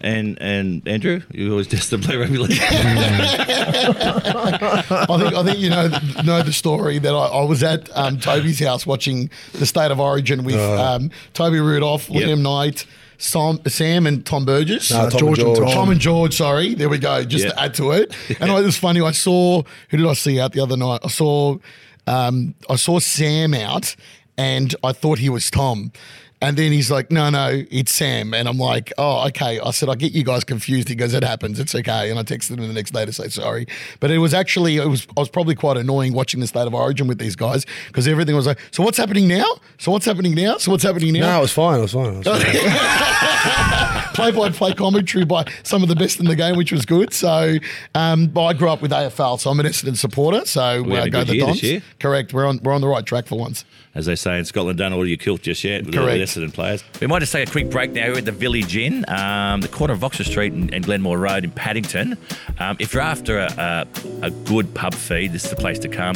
And 0.01 0.41
and 0.41 0.87
Andrew, 0.87 1.19
you 1.29 1.51
always 1.51 1.67
destined 1.67 2.03
to 2.03 2.07
play 2.07 2.15
rugby 2.17 2.37
league. 2.37 2.57
I 2.61 2.65
think 5.17 5.33
I 5.35 5.43
think 5.43 5.57
you 5.59 5.69
know 5.69 5.89
know 6.23 6.41
the 6.41 6.53
story 6.53 6.99
that 6.99 7.13
I, 7.13 7.25
I 7.27 7.43
was 7.43 7.61
at 7.63 7.89
um, 7.97 8.17
Toby's 8.17 8.59
house 8.59 8.87
watching 8.87 9.29
the 9.53 9.65
State 9.65 9.91
of 9.91 9.99
Origin 9.99 10.45
with 10.45 10.55
um, 10.55 11.11
Toby 11.33 11.59
Rudolf, 11.59 12.09
Yep. 12.09 12.23
Liam 12.29 12.41
Knight, 12.41 12.85
Sam, 13.17 13.59
Sam 13.67 14.07
and 14.07 14.25
Tom 14.25 14.45
Burgess. 14.45 14.89
No, 14.91 14.97
Tom 14.97 15.05
and 15.09 15.19
George 15.19 15.39
and 15.39 15.45
George. 15.55 15.57
Tom. 15.59 15.73
Tom 15.73 15.89
and 15.89 15.99
George, 15.99 16.37
sorry. 16.37 16.75
There 16.75 16.87
we 16.87 16.97
go. 16.97 17.23
Just 17.25 17.43
Yeah. 17.45 17.51
to 17.51 17.61
add 17.61 17.73
to 17.75 17.91
it. 17.91 18.15
And 18.39 18.49
it 18.49 18.53
was 18.53 18.77
funny. 18.77 19.01
I 19.01 19.11
saw 19.11 19.63
who 19.89 19.97
did 19.97 20.05
I 20.07 20.13
see 20.13 20.39
out 20.39 20.53
the 20.53 20.61
other 20.61 20.77
night? 20.77 21.01
I 21.03 21.09
saw 21.09 21.57
um, 22.07 22.55
I 22.69 22.77
saw 22.77 22.99
Sam 22.99 23.53
out, 23.53 23.97
and 24.39 24.73
I 24.85 24.93
thought 24.93 25.19
he 25.19 25.27
was 25.29 25.51
Tom. 25.51 25.91
And 26.41 26.55
then 26.55 26.71
he's 26.71 26.89
like, 26.89 27.11
no, 27.11 27.29
no, 27.29 27.65
it's 27.69 27.91
Sam. 27.91 28.33
And 28.33 28.47
I'm 28.47 28.57
like, 28.57 28.93
oh, 28.97 29.27
okay. 29.27 29.59
I 29.59 29.71
said, 29.71 29.89
I 29.89 29.95
get 29.95 30.13
you 30.13 30.23
guys 30.23 30.45
confused. 30.45 30.87
He 30.87 30.95
goes, 30.95 31.13
it 31.13 31.21
happens. 31.21 31.59
It's 31.59 31.75
okay. 31.75 32.09
And 32.09 32.17
I 32.17 32.23
texted 32.23 32.51
him 32.51 32.65
the 32.65 32.73
next 32.73 32.91
day 32.91 33.05
to 33.05 33.11
say 33.11 33.27
sorry. 33.27 33.67
But 33.99 34.11
it 34.11 34.19
was 34.19 34.33
actually, 34.33 34.77
it 34.77 34.87
was, 34.87 35.05
I 35.17 35.19
was 35.19 35.27
probably 35.27 35.55
quite 35.55 35.75
annoying 35.75 36.13
watching 36.13 36.39
the 36.39 36.47
state 36.47 36.65
of 36.65 36.73
origin 36.73 37.07
with 37.07 37.19
these 37.19 37.35
guys 37.35 37.65
because 37.87 38.07
everything 38.07 38.37
was 38.37 38.47
like, 38.47 38.59
so 38.71 38.81
what's 38.81 38.97
happening 38.97 39.27
now? 39.27 39.57
So 39.79 39.91
what's 39.91 40.05
happening 40.05 40.33
now? 40.33 40.55
So 40.57 40.71
what's 40.71 40.83
happening 40.83 41.11
now? 41.11 41.31
No, 41.31 41.39
it 41.39 41.41
was 41.41 41.51
fine. 41.51 41.79
It 41.79 41.81
was 41.81 41.91
fine. 41.91 42.13
It 42.13 42.25
was 42.25 42.41
fine. 42.41 43.95
play 44.19 44.31
by 44.31 44.49
play 44.49 44.73
commentary 44.73 45.25
by 45.25 45.45
some 45.63 45.83
of 45.83 45.89
the 45.89 45.95
best 45.95 46.19
in 46.19 46.25
the 46.25 46.35
game, 46.35 46.55
which 46.57 46.71
was 46.71 46.85
good. 46.85 47.13
So, 47.13 47.57
um, 47.95 48.27
but 48.27 48.43
I 48.45 48.53
grew 48.53 48.69
up 48.69 48.81
with 48.81 48.91
AFL, 48.91 49.39
so 49.39 49.49
I'm 49.49 49.59
an 49.59 49.65
Essendon 49.65 49.97
supporter. 49.97 50.45
So 50.45 50.83
We 50.83 50.97
uh, 50.97 51.07
go 51.07 51.23
the 51.23 51.39
Dons. 51.39 51.83
Correct. 51.99 52.33
We're 52.33 52.45
on 52.45 52.59
we're 52.63 52.73
on 52.73 52.81
the 52.81 52.87
right 52.87 53.05
track 53.05 53.27
for 53.27 53.37
once. 53.37 53.65
As 53.95 54.05
they 54.05 54.15
say 54.15 54.37
in 54.37 54.45
Scotland, 54.45 54.77
don't 54.77 54.93
order 54.93 55.09
your 55.09 55.17
kilt 55.17 55.41
just 55.41 55.63
yet. 55.63 55.85
With 55.85 55.97
all 55.97 56.05
the 56.05 56.11
Correct. 56.11 56.31
Essendon 56.31 56.53
players. 56.53 56.83
We 57.01 57.07
might 57.07 57.19
just 57.19 57.31
take 57.31 57.47
a 57.47 57.51
quick 57.51 57.69
break 57.71 57.91
now. 57.91 58.07
We're 58.09 58.19
at 58.19 58.25
the 58.25 58.31
Village 58.31 58.77
Inn, 58.77 59.03
um, 59.09 59.61
the 59.61 59.67
corner 59.67 59.93
of 59.93 60.03
Oxford 60.03 60.27
Street 60.27 60.53
and, 60.53 60.73
and 60.73 60.85
Glenmore 60.85 61.17
Road 61.17 61.43
in 61.43 61.51
Paddington. 61.51 62.17
Um, 62.59 62.77
if 62.79 62.93
you're 62.93 63.01
after 63.01 63.39
a, 63.39 63.87
a, 64.21 64.27
a 64.27 64.31
good 64.31 64.73
pub 64.75 64.93
feed, 64.93 65.33
this 65.33 65.43
is 65.43 65.49
the 65.49 65.55
place 65.55 65.79
to 65.79 65.89
come. 65.89 66.15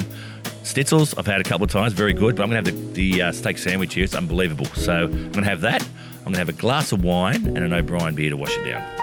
Stitzel's, 0.64 1.14
I've 1.18 1.26
had 1.28 1.42
a 1.42 1.44
couple 1.44 1.66
of 1.66 1.72
times, 1.72 1.92
very 1.94 2.14
good, 2.14 2.36
but 2.38 2.44
I'm 2.44 2.50
going 2.50 2.64
to 2.64 2.72
have 2.72 2.94
the, 2.94 3.12
the 3.12 3.22
uh, 3.24 3.32
steak 3.34 3.58
sandwich 3.58 3.96
here. 3.96 4.04
It's 4.06 4.16
unbelievable. 4.16 4.66
So 4.68 4.94
I'm 5.06 5.12
going 5.32 5.44
to 5.44 5.50
have 5.50 5.62
that. 5.62 5.86
I'm 6.26 6.32
going 6.32 6.36
to 6.36 6.40
have 6.40 6.50
a 6.50 6.54
glass 6.54 6.94
of 6.94 7.04
wine 7.04 7.46
and 7.46 7.58
an 7.58 7.74
O'Brien 7.74 8.16
beer 8.16 8.30
to 8.30 8.38
wash 8.38 8.58
it 8.58 8.64
down. 8.64 9.03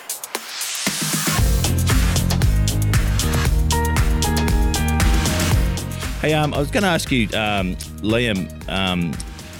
Hey, 6.21 6.33
um, 6.33 6.53
I 6.53 6.59
was 6.59 6.69
going 6.69 6.83
to 6.83 6.89
ask 6.89 7.11
you, 7.11 7.25
um, 7.29 7.75
Liam, 8.03 8.69
um, 8.69 9.11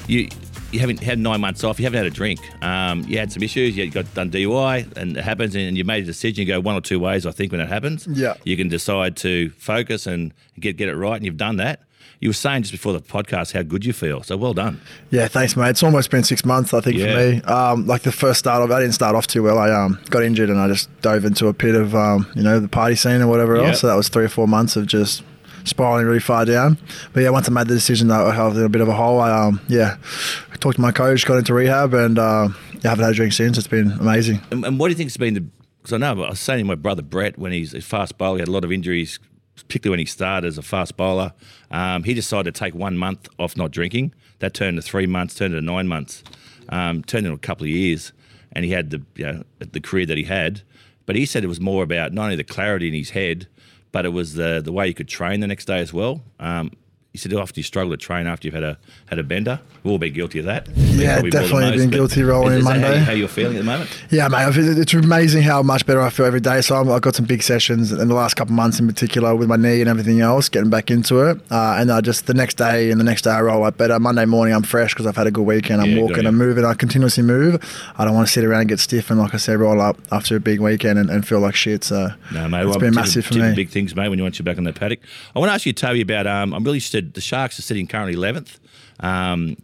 you 0.08 0.30
you 0.72 0.80
haven't 0.80 1.02
had 1.02 1.20
nine 1.20 1.42
months 1.42 1.64
off. 1.66 1.80
You 1.80 1.86
haven't 1.86 1.98
had 1.98 2.06
a 2.06 2.12
drink. 2.12 2.40
Um, 2.64 3.04
you 3.04 3.18
had 3.18 3.30
some 3.32 3.44
issues. 3.44 3.76
You 3.76 3.90
got 3.90 4.12
done 4.14 4.30
DUI, 4.32 4.96
and 4.96 5.18
it 5.18 5.24
happens, 5.24 5.54
and 5.56 5.76
you 5.78 5.84
made 5.84 6.04
a 6.04 6.06
decision. 6.06 6.46
You 6.48 6.54
go 6.54 6.60
one 6.62 6.76
or 6.76 6.82
two 6.82 6.98
ways. 7.00 7.26
I 7.26 7.32
think 7.32 7.52
when 7.52 7.60
it 7.62 7.68
happens, 7.68 8.08
Yeah. 8.10 8.36
you 8.46 8.56
can 8.56 8.70
decide 8.70 9.18
to 9.18 9.50
focus 9.58 10.06
and 10.08 10.34
get 10.60 10.78
get 10.78 10.88
it 10.88 10.96
right, 10.96 11.16
and 11.18 11.26
you've 11.26 11.36
done 11.38 11.58
that. 11.58 11.82
You 12.22 12.30
were 12.30 12.34
saying 12.34 12.62
just 12.62 12.72
before 12.72 12.94
the 12.94 13.02
podcast 13.02 13.52
how 13.54 13.64
good 13.64 13.84
you 13.84 13.92
feel. 13.92 14.22
So 14.24 14.38
well 14.38 14.54
done. 14.54 14.80
Yeah, 15.10 15.28
thanks, 15.28 15.56
mate. 15.58 15.72
It's 15.72 15.82
almost 15.84 16.12
been 16.12 16.24
six 16.24 16.46
months, 16.46 16.74
I 16.76 16.80
think, 16.80 16.98
Yeah. 16.98 17.14
for 17.16 17.18
me. 17.32 17.42
Um, 17.42 17.88
like 17.88 18.04
the 18.04 18.12
first 18.12 18.38
start 18.40 18.62
of, 18.62 18.70
I 18.72 18.80
didn't 18.80 18.94
start 18.94 19.16
off 19.16 19.26
too 19.26 19.42
well. 19.42 19.58
I 19.58 19.72
um, 19.72 20.00
got 20.12 20.22
injured 20.24 20.52
and 20.52 20.60
I 20.60 20.68
just 20.68 20.88
dove 21.02 21.26
into 21.26 21.48
a 21.48 21.54
pit 21.54 21.74
of, 21.74 21.96
um, 21.96 22.28
you 22.36 22.44
know, 22.44 22.60
the 22.60 22.68
party 22.68 22.94
scene 22.96 23.22
or 23.22 23.28
whatever 23.28 23.56
Yep. 23.58 23.66
else. 23.66 23.80
So 23.82 23.88
that 23.88 23.96
was 23.96 24.08
three 24.10 24.24
or 24.26 24.30
four 24.30 24.48
months 24.48 24.76
of 24.76 24.86
just 24.86 25.24
spiraling 25.64 26.06
really 26.06 26.20
far 26.20 26.46
down. 26.46 26.78
But 27.14 27.22
yeah, 27.24 27.30
once 27.30 27.50
I 27.50 27.52
made 27.52 27.68
the 27.68 27.74
decision 27.74 28.08
that 28.10 28.22
I 28.22 28.34
have 28.34 28.58
a 28.58 28.70
bit 28.70 28.82
of 28.82 28.88
a 28.88 28.94
hole, 28.94 29.20
I 29.20 29.32
um, 29.32 29.62
yeah, 29.68 29.98
I 30.52 30.56
talked 30.58 30.76
to 30.76 30.82
my 30.82 30.92
coach, 30.92 31.26
got 31.26 31.38
into 31.38 31.54
rehab, 31.54 31.94
and 31.94 32.18
uh, 32.20 32.50
I 32.84 32.88
haven't 32.88 33.04
had 33.04 33.14
a 33.14 33.16
drink 33.16 33.34
since. 33.34 33.58
It's 33.58 33.68
been 33.68 33.92
amazing. 33.92 34.42
And, 34.52 34.66
and 34.66 34.80
what 34.80 34.88
do 34.88 34.92
you 34.92 34.98
think's 34.98 35.18
been 35.18 35.34
the? 35.34 35.46
Because 35.82 35.94
I 35.94 35.98
know 35.98 36.24
I 36.24 36.30
was 36.30 36.40
saying 36.40 36.60
to 36.60 36.66
my 36.66 36.76
brother 36.76 37.02
Brett 37.02 37.40
when 37.40 37.52
he's 37.52 37.74
a 37.74 37.82
fast 37.82 38.18
bowler, 38.18 38.38
he 38.38 38.42
had 38.42 38.48
a 38.48 38.52
lot 38.52 38.64
of 38.64 38.72
injuries, 38.72 39.20
particularly 39.56 39.94
when 39.94 40.00
he 40.00 40.06
started 40.06 40.48
as 40.48 40.58
a 40.58 40.62
fast 40.62 40.96
bowler. 40.96 41.34
Um, 41.72 42.04
he 42.04 42.14
decided 42.14 42.54
to 42.54 42.60
take 42.60 42.76
one 42.76 42.98
month 42.98 43.28
off 43.40 43.58
not 43.58 43.72
drinking. 43.72 44.14
That 44.40 44.54
turned 44.54 44.78
to 44.78 44.82
three 44.82 45.08
months, 45.08 45.36
turned 45.36 45.54
to 45.54 45.62
nine 45.62 45.88
months, 45.88 46.24
um, 46.70 47.04
turned 47.04 47.26
into 47.26 47.36
a 47.36 47.40
couple 47.40 47.64
of 47.64 47.70
years, 47.70 48.12
and 48.52 48.66
he 48.66 48.72
had 48.72 48.92
the 48.92 49.02
you 49.16 49.26
know, 49.26 49.44
the 49.60 49.80
career 49.80 50.06
that 50.06 50.18
he 50.18 50.24
had. 50.24 50.62
But 51.06 51.16
he 51.16 51.26
said 51.26 51.44
it 51.44 51.48
was 51.48 51.60
more 51.60 51.84
about 51.84 52.14
not 52.14 52.26
only 52.26 52.36
the 52.36 52.44
clarity 52.44 52.88
in 52.88 52.94
his 52.94 53.10
head, 53.12 53.48
but 53.92 54.06
it 54.06 54.10
was 54.10 54.34
the 54.34 54.62
the 54.64 54.72
way 54.72 54.88
you 54.88 54.94
could 54.94 55.08
train 55.08 55.40
the 55.40 55.48
next 55.48 55.66
day 55.66 55.80
as 55.80 55.94
well. 55.94 56.22
Um, 56.40 56.72
he 57.12 57.18
said 57.18 57.34
often 57.34 57.54
you 57.58 57.64
struggle 57.64 57.92
to 57.92 57.98
train 57.98 58.26
after 58.26 58.48
you've 58.48 58.54
had 58.56 58.64
a 58.64 58.78
had 59.08 59.20
a 59.20 59.24
bender. 59.24 59.60
We've 59.84 59.92
all 59.92 59.98
been 59.98 60.14
guilty 60.14 60.40
of 60.40 60.46
that. 60.46 60.68
Yeah, 60.78 61.20
Probably 61.20 61.22
more 61.22 61.22
than 61.22 61.30
definitely 61.32 61.70
most, 61.72 61.78
been 61.80 61.90
guilty 61.90 62.24
rolling 62.24 62.54
is, 62.54 62.60
is 62.60 62.60
in 62.60 62.66
that 62.66 62.72
how, 62.74 62.82
Monday. 62.82 63.00
you- 63.00 63.06
how 63.06 63.12
you're 63.14 63.28
feeling 63.28 63.56
at 63.58 63.60
the 63.60 63.64
moment? 63.66 64.04
Yeah, 64.12 64.28
mate. 64.28 64.48
It's 64.56 64.94
amazing 64.94 65.42
how 65.44 65.62
much 65.64 65.86
better 65.86 66.00
I 66.02 66.10
feel 66.12 66.26
every 66.28 66.40
day. 66.40 66.62
So 66.62 66.76
I'm, 66.76 66.90
I've 66.90 67.02
got 67.02 67.16
some 67.16 67.26
big 67.26 67.42
sessions 67.44 67.92
in 67.92 68.08
the 68.08 68.14
last 68.14 68.36
couple 68.36 68.52
of 68.54 68.56
months, 68.58 68.80
in 68.80 68.88
particular, 68.88 69.36
with 69.36 69.50
my 69.50 69.56
knee 69.58 69.82
and 69.82 69.90
everything 69.90 70.22
else, 70.22 70.48
getting 70.50 70.70
back 70.70 70.90
into 70.92 71.20
it. 71.22 71.40
Uh, 71.52 71.78
and 71.80 71.92
I 71.92 72.00
just 72.02 72.28
the 72.28 72.34
next 72.34 72.56
day 72.58 72.92
and 72.92 73.00
the 73.00 73.04
next 73.04 73.24
day 73.24 73.32
I 73.32 73.42
roll 73.42 73.64
up 73.66 73.76
better. 73.78 74.00
Monday 74.00 74.26
morning 74.26 74.54
I'm 74.54 74.64
fresh 74.64 74.94
because 74.94 75.06
I've 75.08 75.18
had 75.18 75.28
a 75.28 75.32
good 75.32 75.46
weekend. 75.46 75.82
I'm 75.82 75.90
Yeah, 75.90 76.02
walking 76.04 76.26
I'm 76.28 76.38
moving. 76.38 76.64
I 76.64 76.76
continuously 76.76 77.24
move. 77.24 77.60
I 77.98 78.06
don't 78.06 78.14
want 78.14 78.28
to 78.28 78.32
sit 78.32 78.46
around 78.46 78.62
and 78.62 78.70
get 78.70 78.80
stiff 78.80 79.10
and, 79.10 79.20
like 79.20 79.34
I 79.34 79.38
said, 79.38 79.60
roll 79.60 79.82
up 79.82 79.98
after 80.12 80.36
a 80.36 80.40
big 80.40 80.60
weekend 80.62 81.00
and, 81.00 81.10
and 81.10 81.28
feel 81.28 81.40
like 81.40 81.56
shit. 81.56 81.84
So 81.84 82.10
No, 82.32 82.48
mate. 82.48 82.62
it's 82.62 82.70
well, 82.70 82.80
been 82.80 82.94
massive 82.94 83.26
for 83.26 83.34
me. 83.34 83.54
Big 83.56 83.70
things, 83.70 83.96
mate. 83.96 84.08
When 84.10 84.20
you 84.20 84.24
want 84.24 84.38
you 84.40 84.46
back 84.46 84.58
on 84.60 84.64
the 84.64 84.72
paddock, 84.74 85.00
I 85.36 85.40
want 85.40 85.50
to 85.50 85.54
ask 85.56 85.66
you, 85.66 85.74
Toby, 85.74 86.02
about. 86.02 86.28
Um, 86.28 86.54
I'm 86.54 86.64
really. 86.64 86.80
The 87.02 87.22
Sharks 87.22 87.60
are 87.60 87.64
sitting 87.64 87.88
currently 87.88 88.16
11th. 88.16 88.60
Um, 89.00 89.58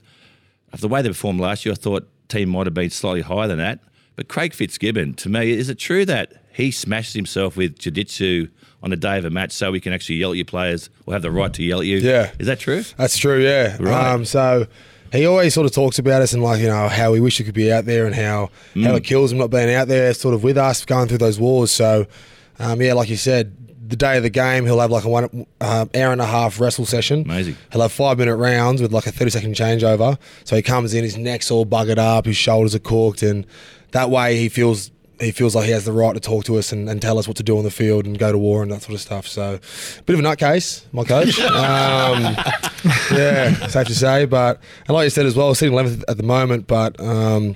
of 0.74 0.82
the 0.82 0.88
way 0.88 1.02
they 1.02 1.10
performed 1.10 1.40
last 1.40 1.66
year, 1.66 1.74
I 1.74 1.76
thought 1.76 2.08
team 2.28 2.50
might 2.50 2.68
have 2.68 2.74
been 2.74 2.90
slightly 2.90 3.22
higher 3.22 3.48
than 3.48 3.58
that. 3.58 3.80
But 4.16 4.28
Craig 4.28 4.54
Fitzgibbon, 4.54 5.14
to 5.16 5.30
me, 5.30 5.52
is 5.52 5.70
it 5.70 5.78
true 5.78 6.06
that 6.06 6.34
he 6.54 6.72
smashes 6.72 7.14
himself 7.14 7.56
with 7.56 7.78
jiu-jitsu 7.78 8.48
on 8.82 8.90
the 8.90 8.96
day 8.96 9.18
of 9.18 9.26
a 9.26 9.30
match 9.30 9.52
so 9.52 9.72
he 9.74 9.80
can 9.80 9.94
actually 9.94 10.16
yell 10.16 10.32
at 10.32 10.38
your 10.38 10.46
players 10.46 10.90
or 11.06 11.14
have 11.14 11.22
the 11.22 11.32
right 11.32 11.54
to 11.54 11.64
yell 11.64 11.80
at 11.80 11.86
you? 11.86 11.98
Yeah. 11.98 12.32
Is 12.40 12.48
that 12.48 12.60
true? 12.60 12.84
That's 12.98 13.18
true, 13.18 13.44
yeah. 13.44 13.78
Right. 13.80 14.12
Um, 14.12 14.26
so 14.26 14.66
he 15.14 15.26
always 15.26 15.54
sort 15.54 15.66
of 15.66 15.72
talks 15.72 16.00
about 16.00 16.22
us 16.22 16.34
and 16.34 16.44
like 16.44 16.60
you 16.60 16.68
know 16.68 16.88
how 16.90 17.12
we 17.12 17.20
wish 17.20 17.38
he 17.38 17.44
could 17.44 17.54
be 17.54 17.72
out 17.72 17.86
there 17.86 18.06
and 18.06 18.14
how 18.16 18.50
how 18.76 18.96
it 18.96 19.04
kills 19.04 19.32
him 19.32 19.38
not 19.38 19.50
being 19.50 19.74
out 19.74 19.88
there, 19.88 20.14
sort 20.14 20.34
of 20.34 20.44
with 20.44 20.58
us 20.58 20.84
going 20.84 21.08
through 21.08 21.20
those 21.20 21.40
wars. 21.40 21.72
So 21.72 22.08
um, 22.60 22.82
yeah, 22.82 22.94
like 22.94 23.10
you 23.10 23.18
said, 23.18 23.56
the 23.88 23.96
day 23.96 24.18
of 24.18 24.24
the 24.24 24.30
game 24.30 24.66
he'll 24.66 24.80
have 24.80 24.92
like 24.92 25.06
a 25.06 25.10
one 25.10 25.48
um, 25.62 25.90
hour 25.96 26.12
and 26.12 26.22
a 26.22 26.26
half 26.26 26.60
wrestle 26.60 26.86
session. 26.86 27.22
Amazing. 27.22 27.56
He'll 27.72 27.82
have 27.82 27.92
five 27.92 28.18
minute 28.18 28.36
rounds 28.36 28.82
with 28.82 28.92
like 28.92 29.08
a 29.08 29.12
thirty 29.12 29.32
second 29.32 29.56
changeover. 29.56 30.18
So 30.44 30.56
he 30.56 30.62
comes 30.62 30.94
in, 30.94 31.04
his 31.04 31.18
neck's 31.18 31.50
all 31.50 31.66
buggered 31.66 31.98
up, 31.98 32.26
his 32.26 32.38
shoulders 32.38 32.76
are 32.76 32.80
cooked, 32.80 33.22
and 33.24 33.46
that 33.92 34.10
way 34.10 34.38
he 34.38 34.50
feels. 34.50 34.92
He 35.20 35.32
feels 35.32 35.56
like 35.56 35.66
he 35.66 35.72
has 35.72 35.84
the 35.84 35.94
right 35.94 36.14
to 36.14 36.20
talk 36.20 36.44
to 36.44 36.60
us 36.60 36.72
and, 36.72 36.88
and 36.88 37.02
tell 37.02 37.18
us 37.18 37.28
what 37.28 37.38
to 37.38 37.44
do 37.44 37.58
on 37.58 37.64
the 37.64 37.72
field 37.72 38.06
and 38.06 38.20
go 38.20 38.32
to 38.32 38.38
war 38.38 38.62
and 38.62 38.72
that 38.72 38.84
sort 38.84 38.94
of 38.94 39.02
stuff. 39.02 39.28
So, 39.28 39.60
bit 40.06 40.14
of 40.14 40.20
a 40.20 40.22
nutcase, 40.22 40.86
my 40.92 41.04
coach. 41.06 41.40
um, 41.42 42.22
yeah, 43.12 43.66
safe 43.66 43.88
to 43.88 43.96
say. 43.96 44.26
But 44.26 44.62
and 44.88 44.94
like 44.94 45.06
you 45.06 45.10
said 45.10 45.26
as 45.26 45.36
well, 45.36 45.56
sitting 45.56 45.74
eleventh 45.74 46.04
at 46.08 46.18
the 46.18 46.24
moment. 46.24 46.68
But 46.68 47.00
um, 47.00 47.56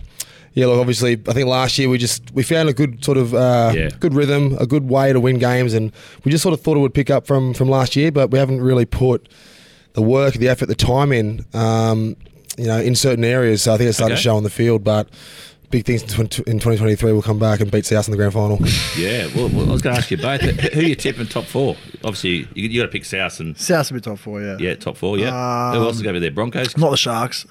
yeah, 0.53 0.65
look, 0.65 0.79
obviously, 0.79 1.13
I 1.27 1.33
think 1.33 1.47
last 1.47 1.77
year 1.77 1.87
we 1.89 1.97
just 1.97 2.31
we 2.33 2.43
found 2.43 2.67
a 2.69 2.73
good 2.73 3.03
sort 3.05 3.17
of 3.17 3.33
uh, 3.33 3.71
Yeah. 3.75 3.89
good 3.99 4.13
rhythm, 4.13 4.57
a 4.59 4.65
good 4.65 4.89
way 4.89 5.13
to 5.13 5.19
win 5.19 5.39
games, 5.39 5.73
and 5.73 5.91
we 6.23 6.31
just 6.31 6.41
sort 6.43 6.53
of 6.53 6.61
thought 6.61 6.77
it 6.77 6.81
would 6.81 6.93
pick 6.93 7.09
up 7.09 7.25
from 7.25 7.53
from 7.53 7.69
last 7.69 7.95
year, 7.95 8.11
but 8.11 8.31
we 8.31 8.39
haven't 8.39 8.61
really 8.61 8.85
put 8.85 9.29
the 9.93 10.01
work, 10.01 10.35
the 10.35 10.47
effort, 10.49 10.67
the 10.67 10.75
time 10.75 11.11
in, 11.11 11.45
um, 11.53 12.15
you 12.57 12.65
know, 12.65 12.79
in 12.79 12.95
certain 12.95 13.23
areas. 13.25 13.63
So 13.63 13.73
I 13.73 13.77
think 13.77 13.87
it's 13.89 13.97
starting 13.97 14.13
Okay. 14.13 14.19
to 14.21 14.23
show 14.23 14.35
on 14.35 14.43
the 14.43 14.49
field, 14.49 14.83
but. 14.83 15.07
Big 15.69 15.85
things 15.85 16.01
in 16.01 16.09
20 16.09 16.43
in 16.51 16.59
2023 16.59 17.13
will 17.13 17.21
come 17.21 17.39
back 17.39 17.61
and 17.61 17.71
beat 17.71 17.85
South 17.85 18.05
in 18.05 18.11
the 18.11 18.17
grand 18.17 18.33
final. 18.33 18.59
Yeah, 18.97 19.27
well, 19.33 19.47
well, 19.47 19.69
I 19.69 19.71
was 19.71 19.81
going 19.81 19.95
to 19.95 20.01
ask 20.01 20.11
you 20.11 20.17
both. 20.17 20.41
Who 20.41 20.81
are 20.81 20.83
you 20.83 20.95
tipping 20.95 21.27
top 21.27 21.45
four? 21.45 21.77
Obviously, 22.03 22.45
you, 22.55 22.67
you 22.67 22.81
got 22.81 22.87
to 22.87 22.91
pick 22.91 23.05
South 23.05 23.39
and 23.39 23.57
South's 23.57 23.89
a 23.89 23.93
be 23.93 24.01
top 24.01 24.19
four, 24.19 24.41
yeah. 24.41 24.57
yeah, 24.59 24.75
top 24.75 24.97
four. 24.97 25.17
Yeah. 25.17 25.71
Who 25.73 25.77
else 25.85 25.95
is 25.95 26.01
going 26.01 26.13
to 26.15 26.19
be 26.19 26.25
there? 26.25 26.35
Broncos. 26.35 26.75
Not 26.75 26.91
the 26.91 26.97
Sharks. 26.97 27.45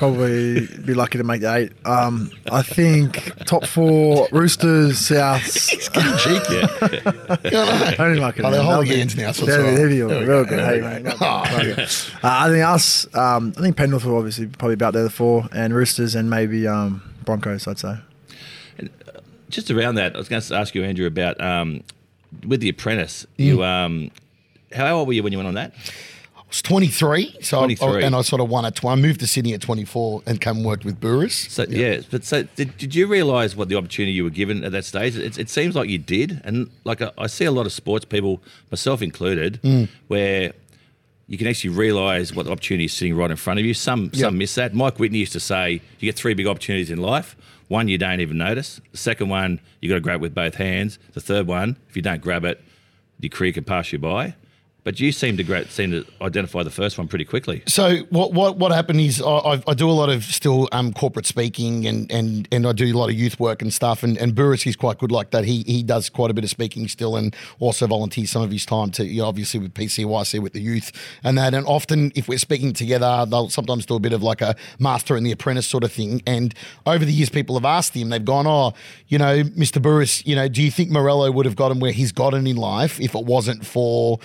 Probably 0.00 0.66
be 0.66 0.94
lucky 0.94 1.18
to 1.18 1.24
make 1.24 1.42
the 1.42 1.54
eight. 1.54 1.72
Um, 1.84 2.30
I 2.50 2.62
think 2.62 3.34
top 3.44 3.66
four 3.66 4.28
Roosters, 4.32 4.96
Souths. 4.98 5.68
Yeah. 7.44 7.94
Only 7.98 8.18
lucky. 8.18 8.42
Oh, 8.42 8.50
they're 8.50 8.62
holding 8.62 8.96
hands 8.96 9.14
now, 9.14 9.32
so 9.32 9.44
They're 9.44 9.58
all 9.60 9.66
right. 9.66 9.78
heavy, 9.78 9.98
There 9.98 10.26
real 10.26 10.44
go, 10.44 10.56
good. 10.56 10.60
Hey, 10.60 10.80
mate. 10.80 11.02
go. 11.04 11.12
Uh, 11.20 11.84
I 12.22 12.48
think 12.48 12.64
us. 12.64 13.14
Um, 13.14 13.52
I 13.58 13.60
think 13.60 13.76
Penrith 13.76 14.06
will 14.06 14.16
obviously 14.16 14.46
probably 14.46 14.72
about 14.72 14.94
there 14.94 15.02
the 15.02 15.10
four, 15.10 15.46
and 15.52 15.74
Roosters, 15.74 16.14
and 16.14 16.30
maybe 16.30 16.66
um, 16.66 17.02
Broncos. 17.26 17.68
I'd 17.68 17.78
say. 17.78 17.98
Just 19.50 19.70
around 19.70 19.96
that, 19.96 20.14
I 20.14 20.18
was 20.18 20.30
going 20.30 20.40
to 20.40 20.54
ask 20.54 20.74
you, 20.74 20.82
Andrew, 20.82 21.06
about 21.06 21.38
um, 21.42 21.82
with 22.46 22.60
the 22.60 22.70
Apprentice. 22.70 23.26
Mm. 23.38 23.44
You, 23.44 23.64
um, 23.64 24.10
how 24.72 24.96
old 24.96 25.08
were 25.08 25.12
you 25.14 25.22
when 25.22 25.32
you 25.32 25.38
went 25.38 25.48
on 25.48 25.54
that? 25.56 25.74
I 26.50 26.52
was 26.52 26.62
23, 26.62 27.36
so 27.42 27.58
I- 27.58 27.60
23. 27.74 28.02
and 28.02 28.16
I 28.16 28.22
sort 28.22 28.40
of 28.40 28.48
won 28.48 28.64
at. 28.64 28.84
I 28.84 28.96
moved 28.96 29.20
to 29.20 29.26
Sydney 29.28 29.54
at 29.54 29.60
24 29.60 30.22
and 30.26 30.40
came 30.40 30.56
and 30.56 30.66
worked 30.66 30.84
with 30.84 30.98
Bouris. 31.00 31.48
So 31.48 31.64
yeah, 31.68 32.00
but 32.10 32.24
so 32.24 32.42
did, 32.56 32.76
did 32.76 32.92
you 32.92 33.06
realise 33.06 33.54
what 33.54 33.68
the 33.68 33.76
opportunity 33.76 34.10
you 34.12 34.24
were 34.24 34.30
given 34.30 34.64
at 34.64 34.72
that 34.72 34.84
stage? 34.84 35.16
It, 35.16 35.38
it 35.38 35.48
seems 35.48 35.76
like 35.76 35.88
you 35.88 35.98
did, 35.98 36.40
and 36.44 36.68
like 36.82 37.02
I, 37.02 37.12
I 37.16 37.28
see 37.28 37.44
a 37.44 37.52
lot 37.52 37.66
of 37.66 37.72
sports 37.72 38.04
people, 38.04 38.42
myself 38.72 39.00
included, 39.00 39.60
Mm. 39.62 39.88
where 40.08 40.52
you 41.28 41.38
can 41.38 41.46
actually 41.46 41.70
realise 41.70 42.34
what 42.34 42.46
the 42.46 42.50
opportunity 42.52 42.86
is 42.86 42.92
sitting 42.94 43.14
right 43.16 43.30
in 43.30 43.36
front 43.36 43.60
of 43.60 43.64
you. 43.64 43.72
Some 43.72 44.12
some 44.12 44.36
miss 44.36 44.56
that. 44.56 44.74
Mike 44.74 44.98
Whitney 44.98 45.18
used 45.18 45.32
to 45.34 45.40
say 45.40 45.74
you 46.00 46.08
get 46.08 46.16
three 46.16 46.34
big 46.34 46.48
opportunities 46.48 46.90
in 46.90 46.98
life. 47.00 47.36
One 47.68 47.86
you 47.86 47.96
don't 47.98 48.18
even 48.20 48.38
notice. 48.38 48.80
The 48.90 48.98
second 48.98 49.28
one 49.28 49.60
you 49.80 49.88
got 49.88 49.94
to 49.94 50.00
grab 50.00 50.16
it 50.16 50.22
with 50.22 50.34
both 50.34 50.56
hands. 50.56 50.98
The 51.12 51.20
third 51.20 51.46
one, 51.46 51.76
if 51.88 51.94
you 51.94 52.02
don't 52.02 52.20
grab 52.20 52.44
it, 52.44 52.60
your 53.20 53.30
career 53.30 53.52
can 53.52 53.62
pass 53.62 53.92
you 53.92 54.00
by. 54.00 54.34
But 54.84 55.00
you 55.00 55.12
seem 55.12 55.36
to 55.36 55.44
gra- 55.44 55.68
seem 55.68 55.90
to 55.90 56.06
identify 56.22 56.62
the 56.62 56.70
first 56.70 56.98
one 56.98 57.08
pretty 57.08 57.24
quickly. 57.24 57.62
So 57.66 57.98
what 58.10 58.32
what 58.32 58.56
what 58.56 58.72
happened 58.72 59.00
is 59.00 59.20
I, 59.22 59.62
I, 59.66 59.74
do 59.74 59.88
a 59.88 59.92
lot 59.92 60.08
of 60.08 60.24
still 60.24 60.68
um, 60.72 60.92
corporate 60.92 61.26
speaking 61.26 61.86
and, 61.86 62.10
and 62.10 62.48
and 62.50 62.66
I 62.66 62.72
do 62.72 62.86
a 62.86 62.96
lot 62.96 63.10
of 63.10 63.14
youth 63.14 63.38
work 63.38 63.62
and 63.62 63.72
stuff. 63.72 64.02
And 64.02 64.16
and 64.18 64.34
Bouris 64.34 64.66
is 64.66 64.76
quite 64.76 64.98
good 64.98 65.12
like 65.12 65.30
that. 65.30 65.44
He 65.44 65.62
he 65.66 65.82
does 65.82 66.08
quite 66.08 66.30
a 66.30 66.34
bit 66.34 66.44
of 66.44 66.50
speaking 66.50 66.88
still 66.88 67.16
and 67.16 67.34
also 67.58 67.86
volunteers 67.86 68.30
some 68.30 68.42
of 68.42 68.50
his 68.50 68.64
time 68.64 68.90
to 68.92 69.04
you 69.04 69.20
know, 69.22 69.28
obviously 69.28 69.60
with 69.60 69.74
PCYC 69.74 70.40
with 70.40 70.52
the 70.52 70.60
youth 70.60 70.92
and 71.22 71.36
that. 71.38 71.54
And 71.54 71.66
often 71.66 72.12
if 72.14 72.28
we're 72.28 72.38
speaking 72.38 72.72
together, 72.72 73.26
they'll 73.28 73.50
sometimes 73.50 73.86
do 73.86 73.94
a 73.96 74.00
bit 74.00 74.12
of 74.12 74.22
like 74.22 74.40
a 74.40 74.56
master 74.78 75.16
and 75.16 75.26
the 75.26 75.32
apprentice 75.32 75.66
sort 75.66 75.84
of 75.84 75.92
thing. 75.92 76.22
And 76.26 76.54
over 76.86 77.04
the 77.04 77.12
years, 77.12 77.28
people 77.30 77.56
have 77.56 77.64
asked 77.64 77.94
him. 77.94 78.08
They've 78.08 78.24
gone, 78.24 78.46
oh, 78.46 78.74
you 79.08 79.18
know, 79.18 79.42
Mr. 79.42 79.80
Bouris, 79.80 80.26
you 80.26 80.34
know, 80.34 80.48
do 80.48 80.62
you 80.62 80.70
think 80.70 80.90
Morello 80.90 81.30
would 81.30 81.46
have 81.46 81.56
gotten 81.56 81.80
where 81.80 81.92
he's 81.92 82.12
gotten 82.12 82.46
in 82.46 82.56
life 82.56 83.00
if 83.00 83.14
it 83.14 83.24
wasn't 83.24 83.64
for 83.66 84.18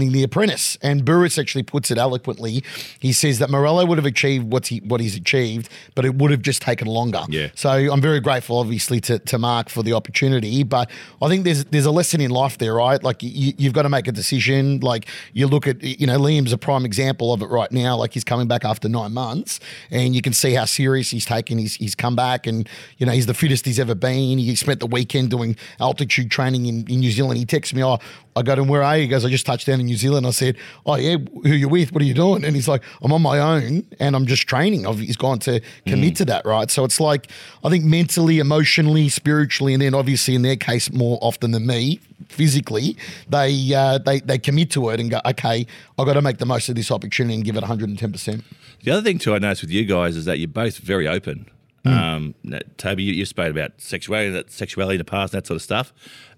winning 0.00 0.12
the 0.12 0.22
apprentice? 0.22 0.78
And 0.82 1.04
Bouris 1.04 1.38
actually 1.38 1.62
puts 1.62 1.90
it 1.90 1.98
eloquently. 1.98 2.64
He 2.98 3.12
says 3.12 3.38
that 3.38 3.50
Morello 3.50 3.84
would 3.84 3.98
have 3.98 4.06
achieved 4.06 4.50
what 4.50 4.68
he 4.68 4.78
what 4.78 5.00
he's 5.00 5.16
achieved, 5.16 5.68
but 5.94 6.04
it 6.04 6.14
would 6.14 6.30
have 6.30 6.42
just 6.42 6.62
taken 6.62 6.88
longer. 6.88 7.22
Yeah. 7.28 7.48
So 7.54 7.70
I'm 7.70 8.00
very 8.00 8.20
grateful, 8.20 8.58
obviously, 8.58 9.00
to, 9.02 9.18
to 9.18 9.38
Mark 9.38 9.68
for 9.68 9.82
the 9.82 9.92
opportunity. 9.92 10.62
But 10.62 10.90
I 11.20 11.28
think 11.28 11.44
there's 11.44 11.64
there's 11.66 11.86
a 11.86 11.90
lesson 11.90 12.20
in 12.20 12.30
life 12.30 12.58
there, 12.58 12.74
right? 12.74 13.02
Like 13.02 13.22
you, 13.22 13.52
you've 13.58 13.72
got 13.74 13.82
to 13.82 13.88
make 13.88 14.08
a 14.08 14.12
decision. 14.12 14.80
Like 14.80 15.06
you 15.32 15.46
look 15.46 15.66
at, 15.66 15.82
you 15.82 16.06
know, 16.06 16.18
Liam's 16.18 16.52
a 16.52 16.58
prime 16.58 16.84
example 16.84 17.32
of 17.32 17.42
it 17.42 17.46
right 17.46 17.70
now. 17.70 17.96
Like 17.96 18.14
he's 18.14 18.24
coming 18.24 18.48
back 18.48 18.64
after 18.64 18.88
nine 18.88 19.12
months, 19.12 19.60
and 19.90 20.14
you 20.14 20.22
can 20.22 20.32
see 20.32 20.54
how 20.54 20.64
serious 20.64 21.10
he's 21.10 21.26
taken. 21.26 21.58
He's 21.58 21.74
he's 21.74 21.94
come 21.94 22.16
back, 22.16 22.46
and 22.46 22.68
you 22.98 23.06
know 23.06 23.12
he's 23.12 23.26
the 23.26 23.34
fittest 23.34 23.66
he's 23.66 23.78
ever 23.78 23.94
been. 23.94 24.38
He 24.38 24.56
spent 24.56 24.80
the 24.80 24.86
weekend 24.86 25.30
doing 25.30 25.56
altitude 25.78 26.30
training 26.30 26.66
in, 26.66 26.86
in 26.88 27.00
New 27.00 27.10
Zealand. 27.10 27.38
He 27.38 27.44
texts 27.44 27.74
me, 27.74 27.84
oh. 27.84 27.98
I 28.36 28.42
go 28.42 28.54
to 28.54 28.62
him, 28.62 28.68
where 28.68 28.82
are 28.82 28.96
you? 28.96 29.02
He 29.02 29.08
goes, 29.08 29.24
I 29.24 29.28
just 29.28 29.44
touched 29.44 29.66
down 29.66 29.80
in 29.80 29.86
New 29.86 29.96
Zealand. 29.96 30.26
I 30.26 30.30
said, 30.30 30.56
Oh, 30.86 30.96
yeah, 30.96 31.16
who 31.42 31.48
you 31.50 31.68
with? 31.68 31.92
What 31.92 32.02
are 32.02 32.06
you 32.06 32.14
doing? 32.14 32.44
And 32.44 32.54
he's 32.54 32.68
like, 32.68 32.82
I'm 33.02 33.12
on 33.12 33.22
my 33.22 33.38
own 33.38 33.86
and 33.98 34.14
I'm 34.14 34.26
just 34.26 34.46
training. 34.46 34.86
I've, 34.86 34.98
he's 34.98 35.16
gone 35.16 35.38
to 35.40 35.60
commit 35.86 36.16
to 36.16 36.24
that, 36.26 36.44
right? 36.44 36.70
So 36.70 36.84
it's 36.84 37.00
like, 37.00 37.28
I 37.64 37.70
think 37.70 37.84
mentally, 37.84 38.38
emotionally, 38.38 39.08
spiritually, 39.08 39.74
and 39.74 39.82
then 39.82 39.94
obviously 39.94 40.34
in 40.34 40.42
their 40.42 40.56
case, 40.56 40.92
more 40.92 41.18
often 41.20 41.50
than 41.50 41.66
me, 41.66 42.00
physically, 42.28 42.96
they 43.28 43.74
uh, 43.74 43.98
they 43.98 44.20
they 44.20 44.38
commit 44.38 44.70
to 44.72 44.90
it 44.90 45.00
and 45.00 45.10
go, 45.10 45.20
Okay, 45.26 45.66
I've 45.98 46.06
got 46.06 46.14
to 46.14 46.22
make 46.22 46.38
the 46.38 46.46
most 46.46 46.68
of 46.68 46.76
this 46.76 46.90
opportunity 46.90 47.34
and 47.34 47.44
give 47.44 47.56
it 47.56 47.64
110%. 47.64 48.42
The 48.82 48.90
other 48.90 49.02
thing 49.02 49.18
too 49.18 49.34
I 49.34 49.38
noticed 49.38 49.62
with 49.62 49.70
you 49.70 49.84
guys 49.84 50.16
is 50.16 50.24
that 50.24 50.38
you're 50.38 50.48
both 50.48 50.78
very 50.78 51.08
open. 51.08 51.46
Um, 51.84 52.34
Toby, 52.76 53.04
you, 53.04 53.14
you 53.14 53.24
spoke 53.24 53.50
about 53.50 53.72
sexuality, 53.78 54.30
that 54.30 54.50
sexuality 54.50 54.96
in 54.96 54.98
the 54.98 55.04
past, 55.04 55.32
that 55.32 55.46
sort 55.46 55.56
of 55.56 55.62
stuff. 55.62 55.92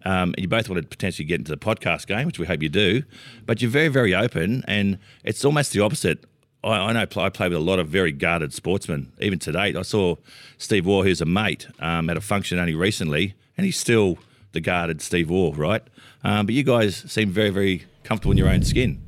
Um, 0.05 0.35
and 0.35 0.39
you 0.39 0.49
both 0.49 0.69
want 0.69 0.83
to 0.83 0.89
potentially 0.89 1.27
get 1.27 1.41
into 1.41 1.51
the 1.51 1.59
podcast 1.59 2.07
game, 2.07 2.27
which 2.27 2.39
we 2.39 2.47
hope 2.47 2.63
you 2.63 2.69
do. 2.69 3.03
But 3.45 3.61
you're 3.61 3.71
very, 3.71 3.89
very 3.89 4.15
open, 4.15 4.65
and 4.69 4.99
it's 5.25 5.45
almost 5.45 5.73
the 5.73 5.81
opposite. 5.81 6.25
I, 6.65 6.71
I 6.71 6.93
know 6.93 7.07
I 7.17 7.29
play 7.29 7.49
with 7.49 7.59
a 7.59 7.61
lot 7.61 7.79
of 7.79 7.89
very 7.89 8.13
guarded 8.13 8.53
sportsmen. 8.53 9.13
Even 9.21 9.39
to 9.41 9.53
date, 9.53 9.77
I 9.77 9.83
saw 9.83 10.17
Steve 10.59 10.87
Waugh, 10.87 11.03
who's 11.03 11.21
a 11.21 11.27
mate, 11.27 11.67
um, 11.81 12.09
at 12.09 12.17
a 12.17 12.21
function 12.21 12.59
only 12.59 12.75
recently, 12.75 13.35
and 13.57 13.65
he's 13.65 13.79
still 13.79 14.19
the 14.53 14.61
guarded 14.61 15.01
Steve 15.01 15.31
Waugh, 15.31 15.53
right? 15.57 15.83
Um, 16.25 16.47
but 16.47 16.55
you 16.55 16.63
guys 16.63 16.97
seem 17.11 17.31
very, 17.31 17.51
very 17.51 17.87
comfortable 18.05 18.33
in 18.33 18.39
your 18.39 18.49
own 18.49 18.63
skin. 18.63 19.03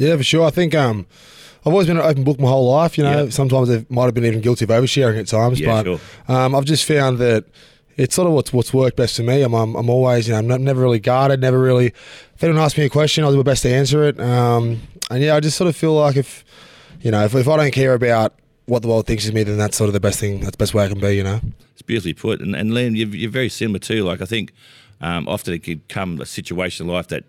Yeah, 0.00 0.16
for 0.16 0.22
sure. 0.22 0.46
I 0.46 0.50
think 0.50 0.74
um, 0.74 1.06
I've 1.60 1.72
always 1.72 1.86
been 1.86 1.98
an 1.98 2.02
open 2.04 2.24
book 2.24 2.40
my 2.40 2.48
whole 2.48 2.70
life. 2.70 2.96
You 2.96 3.04
know, 3.04 3.24
Yeah. 3.24 3.30
sometimes 3.30 3.70
I 3.70 3.84
might 3.90 4.06
have 4.06 4.14
been 4.14 4.24
even 4.24 4.40
guilty 4.40 4.64
of 4.64 4.70
oversharing 4.70 5.18
at 5.20 5.26
times, 5.26 5.60
Yeah, 5.60 5.82
but 5.82 5.84
sure. 5.84 6.00
um, 6.28 6.54
I've 6.54 6.64
just 6.64 6.84
found 6.86 7.18
that 7.18 7.44
it's 7.96 8.14
sort 8.14 8.26
of 8.26 8.32
what's 8.32 8.52
what's 8.52 8.72
worked 8.72 8.96
best 8.96 9.16
for 9.16 9.22
me. 9.24 9.42
I'm 9.42 9.52
I'm, 9.54 9.74
I'm 9.76 9.90
always 9.90 10.26
you 10.26 10.32
know 10.32 10.38
I'm 10.38 10.64
never 10.64 10.80
really 10.80 11.00
guarded, 11.00 11.40
never 11.40 11.58
really. 11.60 11.88
If 12.34 12.42
anyone 12.42 12.62
asks 12.62 12.78
me 12.78 12.84
a 12.86 12.88
question, 12.88 13.24
I'll 13.24 13.30
do 13.32 13.36
my 13.36 13.42
best 13.42 13.62
to 13.64 13.68
answer 13.68 14.04
it. 14.04 14.18
Um, 14.18 14.80
and 15.10 15.22
yeah, 15.22 15.36
I 15.36 15.40
just 15.40 15.56
sort 15.58 15.68
of 15.68 15.76
feel 15.76 15.92
like 15.94 16.16
if 16.16 16.44
you 17.02 17.10
know 17.10 17.24
if, 17.24 17.34
if 17.34 17.46
I 17.46 17.56
don't 17.58 17.72
care 17.72 17.92
about 17.92 18.34
what 18.66 18.80
the 18.82 18.88
world 18.88 19.06
thinks 19.06 19.28
of 19.28 19.34
me, 19.34 19.42
then 19.42 19.58
that's 19.58 19.76
sort 19.76 19.88
of 19.88 19.92
the 19.94 20.00
best 20.00 20.18
thing. 20.18 20.40
That's 20.40 20.52
the 20.52 20.56
best 20.58 20.72
way 20.72 20.84
I 20.84 20.88
can 20.88 21.00
be. 21.00 21.14
You 21.16 21.24
know. 21.24 21.40
It's 21.72 21.82
beautifully 21.82 22.14
put. 22.14 22.40
And, 22.40 22.54
and 22.56 22.70
Liam, 22.70 22.96
you're, 22.96 23.08
you're 23.08 23.30
very 23.30 23.48
similar 23.48 23.78
too. 23.80 24.04
Like, 24.04 24.20
I 24.22 24.26
think 24.26 24.52
um, 25.00 25.26
often 25.28 25.54
it 25.54 25.62
can 25.62 25.82
come 25.88 26.20
a 26.20 26.26
situation 26.26 26.86
in 26.86 26.92
life 26.92 27.08
that 27.08 27.24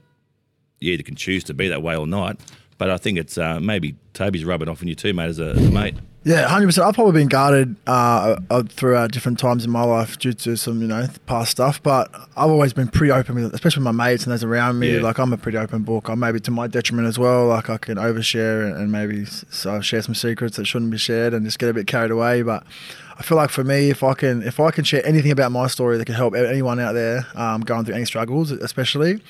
you 0.80 0.92
either 0.94 1.04
can 1.04 1.16
choose 1.16 1.44
to 1.46 1.54
be 1.54 1.68
that 1.70 1.82
way 1.82 1.96
or 1.96 2.06
not. 2.06 2.38
But 2.81 2.89
I 2.89 2.97
think 2.97 3.19
it's 3.19 3.38
uh, 3.38 3.59
maybe 3.59 3.95
Toby's 4.15 4.43
rubbing 4.43 4.67
off 4.67 4.81
on 4.81 4.88
you 4.88 4.95
too, 4.95 5.13
mate, 5.13 5.29
as 5.29 5.38
a, 5.38 5.51
as 5.51 5.67
a 5.67 5.69
mate. 5.69 5.93
Yeah, 6.23 6.47
hundred 6.47 6.65
percent. 6.65 6.88
I've 6.88 6.95
probably 6.95 7.13
been 7.13 7.27
guarded 7.27 7.75
uh, 7.85 8.38
uh, 8.50 8.63
throughout 8.63 9.11
different 9.11 9.38
times 9.38 9.63
in 9.63 9.69
my 9.69 9.83
life 9.83 10.17
due 10.17 10.33
to 10.33 10.57
some, 10.57 10.81
you 10.81 10.88
know, 10.88 11.05
past 11.27 11.51
stuff. 11.51 11.83
But 11.83 12.09
I've 12.35 12.50
always 12.50 12.73
been 12.73 12.88
pretty 12.88 13.11
open 13.11 13.35
with, 13.35 13.53
especially 13.53 13.81
with 13.83 13.95
my 13.95 14.07
mates 14.07 14.23
and 14.23 14.33
those 14.33 14.43
around 14.43 14.79
me. 14.79 14.95
Yeah. 14.95 15.03
Like 15.03 15.19
I'm 15.19 15.31
a 15.31 15.38
pretty 15.38 15.59
open 15.59 15.83
book. 15.83 16.09
I 16.09 16.15
maybe 16.15 16.39
to 16.39 16.50
my 16.50 16.65
detriment 16.65 17.07
as 17.07 17.19
well. 17.19 17.45
Like 17.45 17.69
I 17.69 17.77
can 17.77 17.97
overshare 18.00 18.65
and, 18.65 18.75
and 18.75 18.91
maybe 18.91 19.25
so 19.25 19.79
share 19.81 20.01
some 20.01 20.15
secrets 20.15 20.57
that 20.57 20.65
shouldn't 20.65 20.89
be 20.89 20.97
shared 20.97 21.35
and 21.35 21.45
just 21.45 21.59
get 21.59 21.69
a 21.69 21.75
bit 21.75 21.85
carried 21.85 22.09
away. 22.09 22.41
But 22.41 22.63
I 23.22 23.24
feel 23.24 23.38
like 23.38 23.51
for 23.51 23.63
me, 23.63 23.92
if 23.92 24.01
I 24.01 24.16
can, 24.16 24.42
if 24.42 24.60
I 24.60 24.72
can 24.72 24.84
share 24.84 25.06
anything 25.06 25.30
about 25.30 25.51
my 25.51 25.68
story 25.68 26.00
that 26.00 26.06
can 26.06 26.16
help 26.16 26.34
anyone 26.34 26.80
out 26.80 26.94
there 26.94 27.28
um, 27.36 27.62
going 27.62 27.86
through 27.86 27.94
any 27.94 28.06
struggles, 28.06 28.50
especially, 28.50 29.22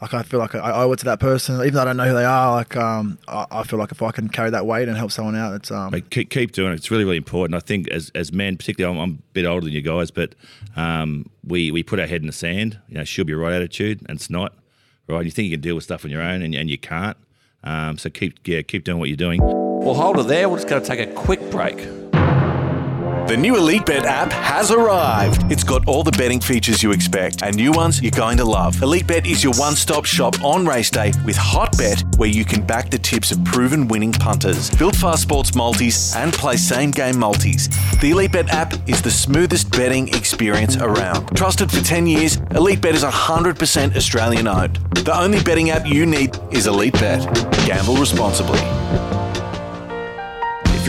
like 0.00 0.14
I 0.14 0.22
feel 0.22 0.38
like 0.38 0.54
I 0.54 0.70
owe 0.70 0.92
it 0.92 1.00
to 1.00 1.04
that 1.06 1.18
person, 1.18 1.56
even 1.56 1.74
though 1.74 1.80
I 1.80 1.84
don't 1.86 1.96
know 1.96 2.04
who 2.04 2.14
they 2.14 2.24
are. 2.24 2.52
Like 2.52 2.76
um, 2.76 3.18
I, 3.26 3.46
I 3.50 3.62
feel 3.64 3.80
like 3.80 3.90
if 3.90 4.02
I 4.02 4.12
can 4.12 4.28
carry 4.28 4.50
that 4.50 4.66
weight 4.66 4.86
and 4.86 4.96
help 4.96 5.10
someone 5.10 5.34
out, 5.34 5.52
it's 5.54 5.72
um, 5.72 5.90
But 5.90 6.10
keep, 6.10 6.30
keep 6.30 6.52
doing 6.52 6.70
it. 6.70 6.76
It's 6.76 6.92
really, 6.92 7.02
really 7.02 7.16
important. 7.16 7.56
I 7.56 7.58
think 7.58 7.88
as, 7.88 8.12
as 8.14 8.32
men, 8.32 8.56
particularly, 8.56 8.96
I'm, 8.96 9.02
I'm 9.02 9.10
a 9.14 9.32
bit 9.32 9.46
older 9.46 9.64
than 9.64 9.74
you 9.74 9.82
guys, 9.82 10.12
but 10.12 10.36
um, 10.76 11.28
we, 11.42 11.72
we 11.72 11.82
put 11.82 11.98
our 11.98 12.06
head 12.06 12.20
in 12.20 12.28
the 12.28 12.32
sand. 12.32 12.78
You 12.88 12.98
know, 12.98 13.04
she'll 13.04 13.24
be 13.24 13.34
right 13.34 13.52
attitude, 13.52 14.00
and 14.08 14.16
it's 14.16 14.30
not. 14.30 14.54
Right? 15.08 15.24
You 15.24 15.32
think 15.32 15.46
you 15.46 15.56
can 15.56 15.60
deal 15.60 15.74
with 15.74 15.82
stuff 15.82 16.04
on 16.04 16.12
your 16.12 16.22
own, 16.22 16.42
and, 16.42 16.54
and 16.54 16.70
you 16.70 16.78
can't. 16.78 17.16
Um, 17.64 17.98
so 17.98 18.10
keep 18.10 18.46
yeah, 18.46 18.62
keep 18.62 18.84
doing 18.84 19.00
what 19.00 19.08
you're 19.08 19.16
doing. 19.16 19.40
Well, 19.42 19.94
hold 19.94 20.20
it 20.20 20.28
there. 20.28 20.48
We're 20.48 20.58
just 20.58 20.68
going 20.68 20.80
to 20.80 20.88
take 20.88 21.00
a 21.00 21.12
quick 21.14 21.40
break. 21.50 21.78
The 23.30 23.36
new 23.36 23.56
Elite 23.56 23.86
Bet 23.86 24.06
app 24.06 24.32
has 24.32 24.72
arrived. 24.72 25.52
It's 25.52 25.62
got 25.62 25.86
all 25.86 26.02
the 26.02 26.10
betting 26.10 26.40
features 26.40 26.82
you 26.82 26.90
expect 26.90 27.44
and 27.44 27.54
new 27.54 27.70
ones 27.70 28.02
you're 28.02 28.10
going 28.10 28.36
to 28.38 28.44
love. 28.44 28.82
Elite 28.82 29.06
Bet 29.06 29.24
is 29.24 29.44
your 29.44 29.52
one 29.54 29.76
stop 29.76 30.04
shop 30.04 30.42
on 30.42 30.66
race 30.66 30.90
day 30.90 31.12
with 31.24 31.36
Hot 31.36 31.78
Bet, 31.78 32.02
where 32.16 32.28
you 32.28 32.44
can 32.44 32.66
back 32.66 32.90
the 32.90 32.98
tips 32.98 33.30
of 33.30 33.44
proven 33.44 33.86
winning 33.86 34.10
punters, 34.10 34.68
build 34.70 34.96
fast 34.96 35.22
sports 35.22 35.54
multis, 35.54 36.16
and 36.16 36.32
play 36.32 36.56
same 36.56 36.90
game 36.90 37.20
multis. 37.20 37.68
The 38.00 38.10
Elite 38.10 38.32
Bet 38.32 38.48
app 38.48 38.74
is 38.88 39.00
the 39.00 39.12
smoothest 39.12 39.70
betting 39.70 40.08
experience 40.08 40.76
around. 40.78 41.28
Trusted 41.36 41.70
for 41.70 41.82
10 41.84 42.08
years, 42.08 42.38
Elite 42.56 42.80
Bet 42.80 42.96
is 42.96 43.04
100% 43.04 43.94
Australian 43.94 44.48
owned. 44.48 44.74
The 45.04 45.16
only 45.16 45.40
betting 45.40 45.70
app 45.70 45.86
you 45.86 46.04
need 46.04 46.36
is 46.50 46.66
Elite 46.66 46.94
Bet. 46.94 47.20
Gamble 47.64 47.94
responsibly. 47.94 48.58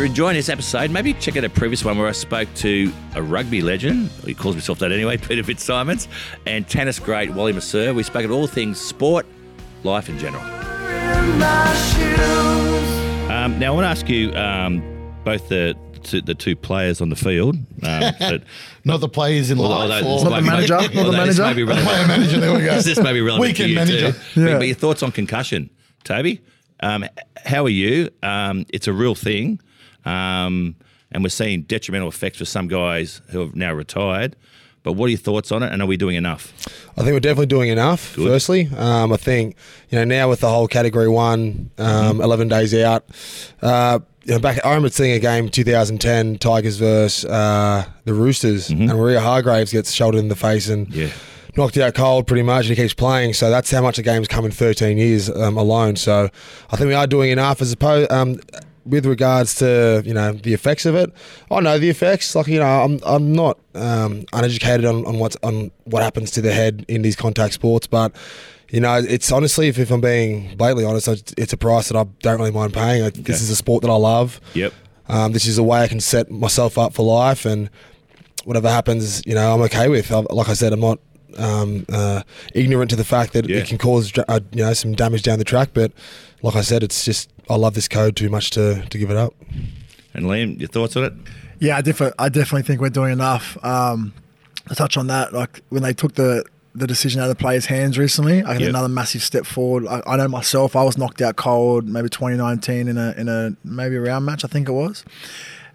You're 0.01 0.08
enjoying 0.08 0.36
this 0.36 0.50
episode, 0.50 0.89
maybe 0.89 1.13
check 1.13 1.38
out 1.38 1.43
a 1.43 1.50
previous 1.50 1.86
one 1.86 1.96
where 2.00 2.08
I 2.08 2.12
spoke 2.12 2.51
to 2.55 2.91
a 3.13 3.22
rugby 3.22 3.62
legend, 3.62 4.10
he 4.25 4.34
calls 4.34 4.55
himself 4.55 4.79
that 4.79 4.91
anyway, 4.91 5.15
Peter 5.27 5.43
Fitzsimons, 5.43 6.08
and 6.48 6.67
tennis 6.67 6.98
great 6.98 7.29
Wally 7.36 7.53
Masur. 7.53 7.93
We 7.93 8.01
spoke 8.01 8.24
at 8.25 8.31
all 8.31 8.48
things 8.48 8.81
sport, 8.81 9.27
life 9.84 10.10
in 10.10 10.17
general. 10.17 10.41
Um, 13.31 13.60
now, 13.60 13.74
I 13.74 13.75
want 13.75 13.86
to 13.86 13.89
ask 13.89 14.10
you 14.10 14.34
um, 14.34 14.81
both 15.24 15.50
the 15.50 15.77
two, 16.01 16.22
the 16.22 16.34
two 16.34 16.55
players 16.55 17.00
on 17.00 17.10
the 17.10 17.15
field. 17.15 17.58
Um, 17.58 17.65
that, 17.84 18.41
Not 18.84 19.01
the 19.01 19.08
players 19.08 19.51
in 19.51 19.60
life. 19.60 20.03
although 20.03 20.24
Not 20.31 20.36
the 20.38 20.41
manager, 20.41 20.74
not 20.77 20.91
the 20.93 21.12
manager. 21.12 21.43
may 21.43 21.53
be 21.53 21.62
relevant- 21.63 21.88
Player 21.88 22.08
manager, 22.08 22.39
there 22.39 22.53
we 22.58 22.63
go. 22.63 22.81
this 22.81 23.00
may 23.00 23.13
be 23.13 23.22
relevant 23.22 23.55
to 23.55 23.63
Weekend 23.63 23.70
you 23.70 23.75
manager. 23.75 24.12
too. 24.13 24.20
But, 24.34 24.50
Yeah. 24.50 24.58
but 24.58 24.65
your 24.65 24.75
thoughts 24.75 25.03
on 25.03 25.12
concussion, 25.12 25.70
Toby? 26.03 26.41
Um, 26.81 27.05
how 27.46 27.63
are 27.65 27.70
you? 27.70 28.10
Um, 28.24 28.65
it's 28.70 28.88
a 28.88 28.93
real 28.93 29.13
thing, 29.13 29.60
um, 30.05 30.75
and 31.12 31.24
we're 31.24 31.29
seeing 31.29 31.63
detrimental 31.63 32.08
effects 32.08 32.38
for 32.38 32.46
some 32.46 32.67
guys 32.67 33.22
who 33.29 33.39
have 33.39 33.55
now 33.55 33.74
retired. 33.74 34.36
But 34.84 34.93
what 34.93 35.05
are 35.05 35.10
your 35.10 35.20
thoughts 35.20 35.51
on 35.51 35.62
it? 35.62 35.72
And 35.72 35.79
are 35.81 35.86
we 35.86 35.96
doing 35.96 36.15
enough? 36.15 36.53
I 36.98 37.01
think 37.03 37.13
we're 37.13 37.20
definitely 37.20 37.46
doing 37.46 37.70
enough. 37.70 38.15
Good. 38.15 38.27
Firstly, 38.27 38.67
um, 38.77 39.13
I 39.13 39.17
think 39.17 39.55
you 39.89 39.98
know 40.00 40.05
now 40.05 40.27
with 40.29 40.39
the 40.39 40.50
whole 40.50 40.67
Category 40.67 41.08
One, 41.08 41.70
um, 41.77 42.20
eleven 42.20 42.48
days 42.48 42.74
out. 42.74 43.05
Uh, 43.62 44.00
you 44.24 44.34
know, 44.34 44.39
back 44.39 44.60
I 44.65 44.70
remember 44.70 44.89
seeing 44.89 45.12
a 45.13 45.20
game 45.20 45.50
2010 45.50 46.38
Tigers 46.38 46.77
versus 46.77 47.25
uh, 47.29 47.86
the 48.05 48.13
Roosters, 48.13 48.70
and 48.70 48.88
Maria 48.88 49.20
Hargraves 49.20 49.72
gets 49.72 49.91
shouldered 49.91 50.20
in 50.20 50.27
the 50.29 50.36
face 50.36 50.67
and 50.70 50.91
Yeah. 50.93 51.10
knocked 51.58 51.77
out 51.77 51.93
cold 51.96 52.25
pretty 52.27 52.43
much, 52.43 52.67
and 52.67 52.75
he 52.77 52.81
keeps 52.84 52.93
playing. 52.93 53.34
So 53.34 53.50
that's 53.51 53.70
how 53.72 53.81
much 53.81 53.96
the 53.98 54.03
game's 54.03 54.27
come 54.27 54.46
in 54.46 54.51
13 54.51 54.98
years 55.00 55.27
um, 55.29 55.58
alone. 55.58 55.96
So 55.96 56.29
I 56.72 56.75
think 56.77 56.88
we 56.88 56.93
are 56.96 57.08
doing 57.08 57.31
enough 57.31 57.62
as 57.62 57.72
opposed. 57.72 58.12
With 58.83 59.05
regards 59.05 59.55
to 59.55 60.01
you 60.05 60.13
know 60.13 60.31
the 60.33 60.53
effects 60.55 60.85
of 60.88 60.95
it, 60.95 61.11
I 61.51 61.59
know 61.59 61.77
the 61.77 61.89
effects. 61.89 62.33
Like 62.33 62.47
you 62.47 62.59
know, 62.59 62.65
I'm 62.65 63.00
I'm 63.05 63.31
not 63.31 63.59
um, 63.75 64.25
uneducated 64.33 64.85
on, 64.85 65.05
on 65.05 65.19
what's 65.19 65.38
on 65.43 65.69
what 65.83 66.01
happens 66.01 66.31
to 66.31 66.41
the 66.41 66.51
head 66.51 66.83
in 66.88 67.03
these 67.03 67.15
contact 67.15 67.53
sports, 67.53 67.85
but 67.85 68.15
you 68.71 68.79
know, 68.79 68.95
it's 68.95 69.31
honestly, 69.31 69.67
if, 69.67 69.77
if 69.77 69.91
I'm 69.91 70.00
being 70.01 70.55
blatantly 70.55 70.85
honest, 70.85 71.33
it's 71.38 71.51
a 71.53 71.57
price 71.57 71.89
that 71.89 71.97
I 71.97 72.05
don't 72.21 72.39
really 72.39 72.51
mind 72.51 72.73
paying. 72.73 73.03
Like, 73.03 73.15
This 73.15 73.41
is 73.41 73.50
a 73.50 73.55
sport 73.55 73.81
that 73.83 73.89
I 73.91 73.95
love. 73.97 74.39
Yep. 74.53 74.73
Um, 75.09 75.33
this 75.33 75.45
is 75.45 75.57
a 75.57 75.63
way 75.63 75.81
I 75.81 75.88
can 75.89 76.00
set 76.00 76.31
myself 76.31 76.77
up 76.77 76.93
for 76.93 77.05
life, 77.05 77.45
and 77.45 77.69
whatever 78.45 78.69
happens, 78.69 79.21
you 79.27 79.35
know, 79.35 79.53
I'm 79.53 79.61
okay 79.63 79.89
with. 79.89 80.09
I, 80.11 80.19
like 80.29 80.47
I 80.50 80.53
said, 80.53 80.71
I'm 80.73 80.79
not 80.79 81.00
um, 81.38 81.85
uh, 81.91 82.23
ignorant 82.55 82.89
to 82.91 82.95
the 82.95 83.03
fact 83.03 83.33
that 83.33 83.47
Yeah. 83.47 83.57
it 83.57 83.67
can 83.67 83.77
cause 83.77 84.11
uh, 84.27 84.39
you 84.53 84.63
know 84.63 84.73
some 84.73 84.93
damage 84.95 85.21
down 85.23 85.38
the 85.38 85.45
track. 85.45 85.69
But 85.73 85.91
like 86.41 86.55
I 86.55 86.61
said, 86.61 86.81
it's 86.81 87.03
just 87.05 87.29
I 87.50 87.55
love 87.55 87.74
this 87.74 87.88
code 87.88 88.15
too 88.15 88.29
much 88.29 88.50
to 88.51 88.83
to 88.89 88.98
give 88.98 89.10
it 89.12 89.17
up. 89.17 89.33
And 90.13 90.25
Liam, 90.25 90.60
your 90.60 90.67
thoughts 90.67 90.95
on 90.95 91.03
it? 91.05 91.13
Yeah, 91.60 91.77
I 91.77 91.81
definitely, 91.81 92.15
I 92.19 92.29
definitely 92.29 92.63
think 92.63 92.81
we're 92.81 92.89
doing 92.89 93.13
enough. 93.13 93.57
Um, 93.63 94.13
to 94.67 94.75
touch 94.75 94.98
on 94.98 95.07
that, 95.07 95.33
like 95.33 95.62
when 95.69 95.83
they 95.83 95.93
took 95.93 96.15
the 96.15 96.43
the 96.74 96.88
decision 96.88 97.19
out 97.19 97.29
of 97.29 97.38
the 97.38 97.41
players' 97.41 97.65
hands 97.65 97.98
recently, 97.98 98.39
I 98.43 98.50
think 98.51 98.62
Yep. 98.62 98.69
another 98.69 98.88
massive 98.88 99.21
step 99.24 99.45
forward. 99.45 99.86
I, 99.88 100.01
I 100.05 100.15
know 100.17 100.27
myself, 100.29 100.75
I 100.75 100.83
was 100.83 100.98
knocked 100.98 101.21
out 101.21 101.36
cold, 101.36 101.86
maybe 101.88 102.07
2019 102.10 102.88
in 102.88 102.98
a 102.98 103.13
in 103.17 103.27
a 103.29 103.55
maybe 103.63 103.95
a 103.98 104.01
round 104.01 104.25
match, 104.25 104.45
I 104.45 104.48
think 104.48 104.69
it 104.69 104.71
was, 104.71 105.03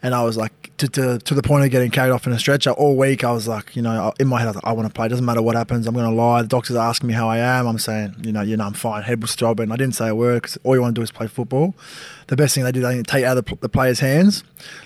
and 0.02 0.14
I 0.14 0.22
was 0.24 0.36
like 0.36 0.65
to, 0.78 0.88
to 0.88 1.18
to 1.18 1.34
the 1.34 1.42
point 1.42 1.64
of 1.64 1.70
getting 1.70 1.90
carried 1.90 2.10
off 2.10 2.26
in 2.26 2.32
a 2.32 2.38
stretcher 2.38 2.70
all 2.70 2.96
week. 2.96 3.24
I 3.24 3.32
was 3.32 3.48
like, 3.48 3.74
you 3.74 3.82
know, 3.82 4.12
in 4.20 4.28
my 4.28 4.40
head, 4.40 4.48
I, 4.48 4.52
like, 4.52 4.64
I 4.64 4.72
want 4.72 4.88
to 4.88 4.92
play. 4.92 5.06
It 5.06 5.08
doesn't 5.10 5.24
matter 5.24 5.42
what 5.42 5.56
happens. 5.56 5.86
I'm 5.86 5.94
going 5.94 6.08
to 6.08 6.14
lie. 6.14 6.42
The 6.42 6.48
doctors 6.48 6.76
are 6.76 6.88
asking 6.88 7.08
me 7.08 7.14
how 7.14 7.28
I 7.28 7.38
am. 7.38 7.66
I'm 7.66 7.78
saying, 7.78 8.16
you 8.22 8.32
know, 8.32 8.42
you 8.42 8.56
know, 8.56 8.64
I'm 8.66 8.74
fine. 8.74 9.02
Head 9.02 9.22
was 9.22 9.34
throbbing. 9.34 9.72
I 9.72 9.76
didn't 9.76 9.94
say 9.94 10.08
a 10.08 10.14
word 10.14 10.42
because 10.42 10.58
all 10.64 10.74
you 10.74 10.82
want 10.82 10.94
to 10.94 11.00
do 11.00 11.02
is 11.02 11.10
play 11.10 11.26
football. 11.26 11.74
The 12.28 12.34
best 12.36 12.56
thing 12.56 12.64
they 12.64 12.72
did, 12.72 12.82
they 12.82 13.02
take 13.04 13.24
out 13.24 13.38
of 13.38 13.44
the, 13.44 13.56
the 13.56 13.68
players' 13.68 14.00
hands. 14.00 14.42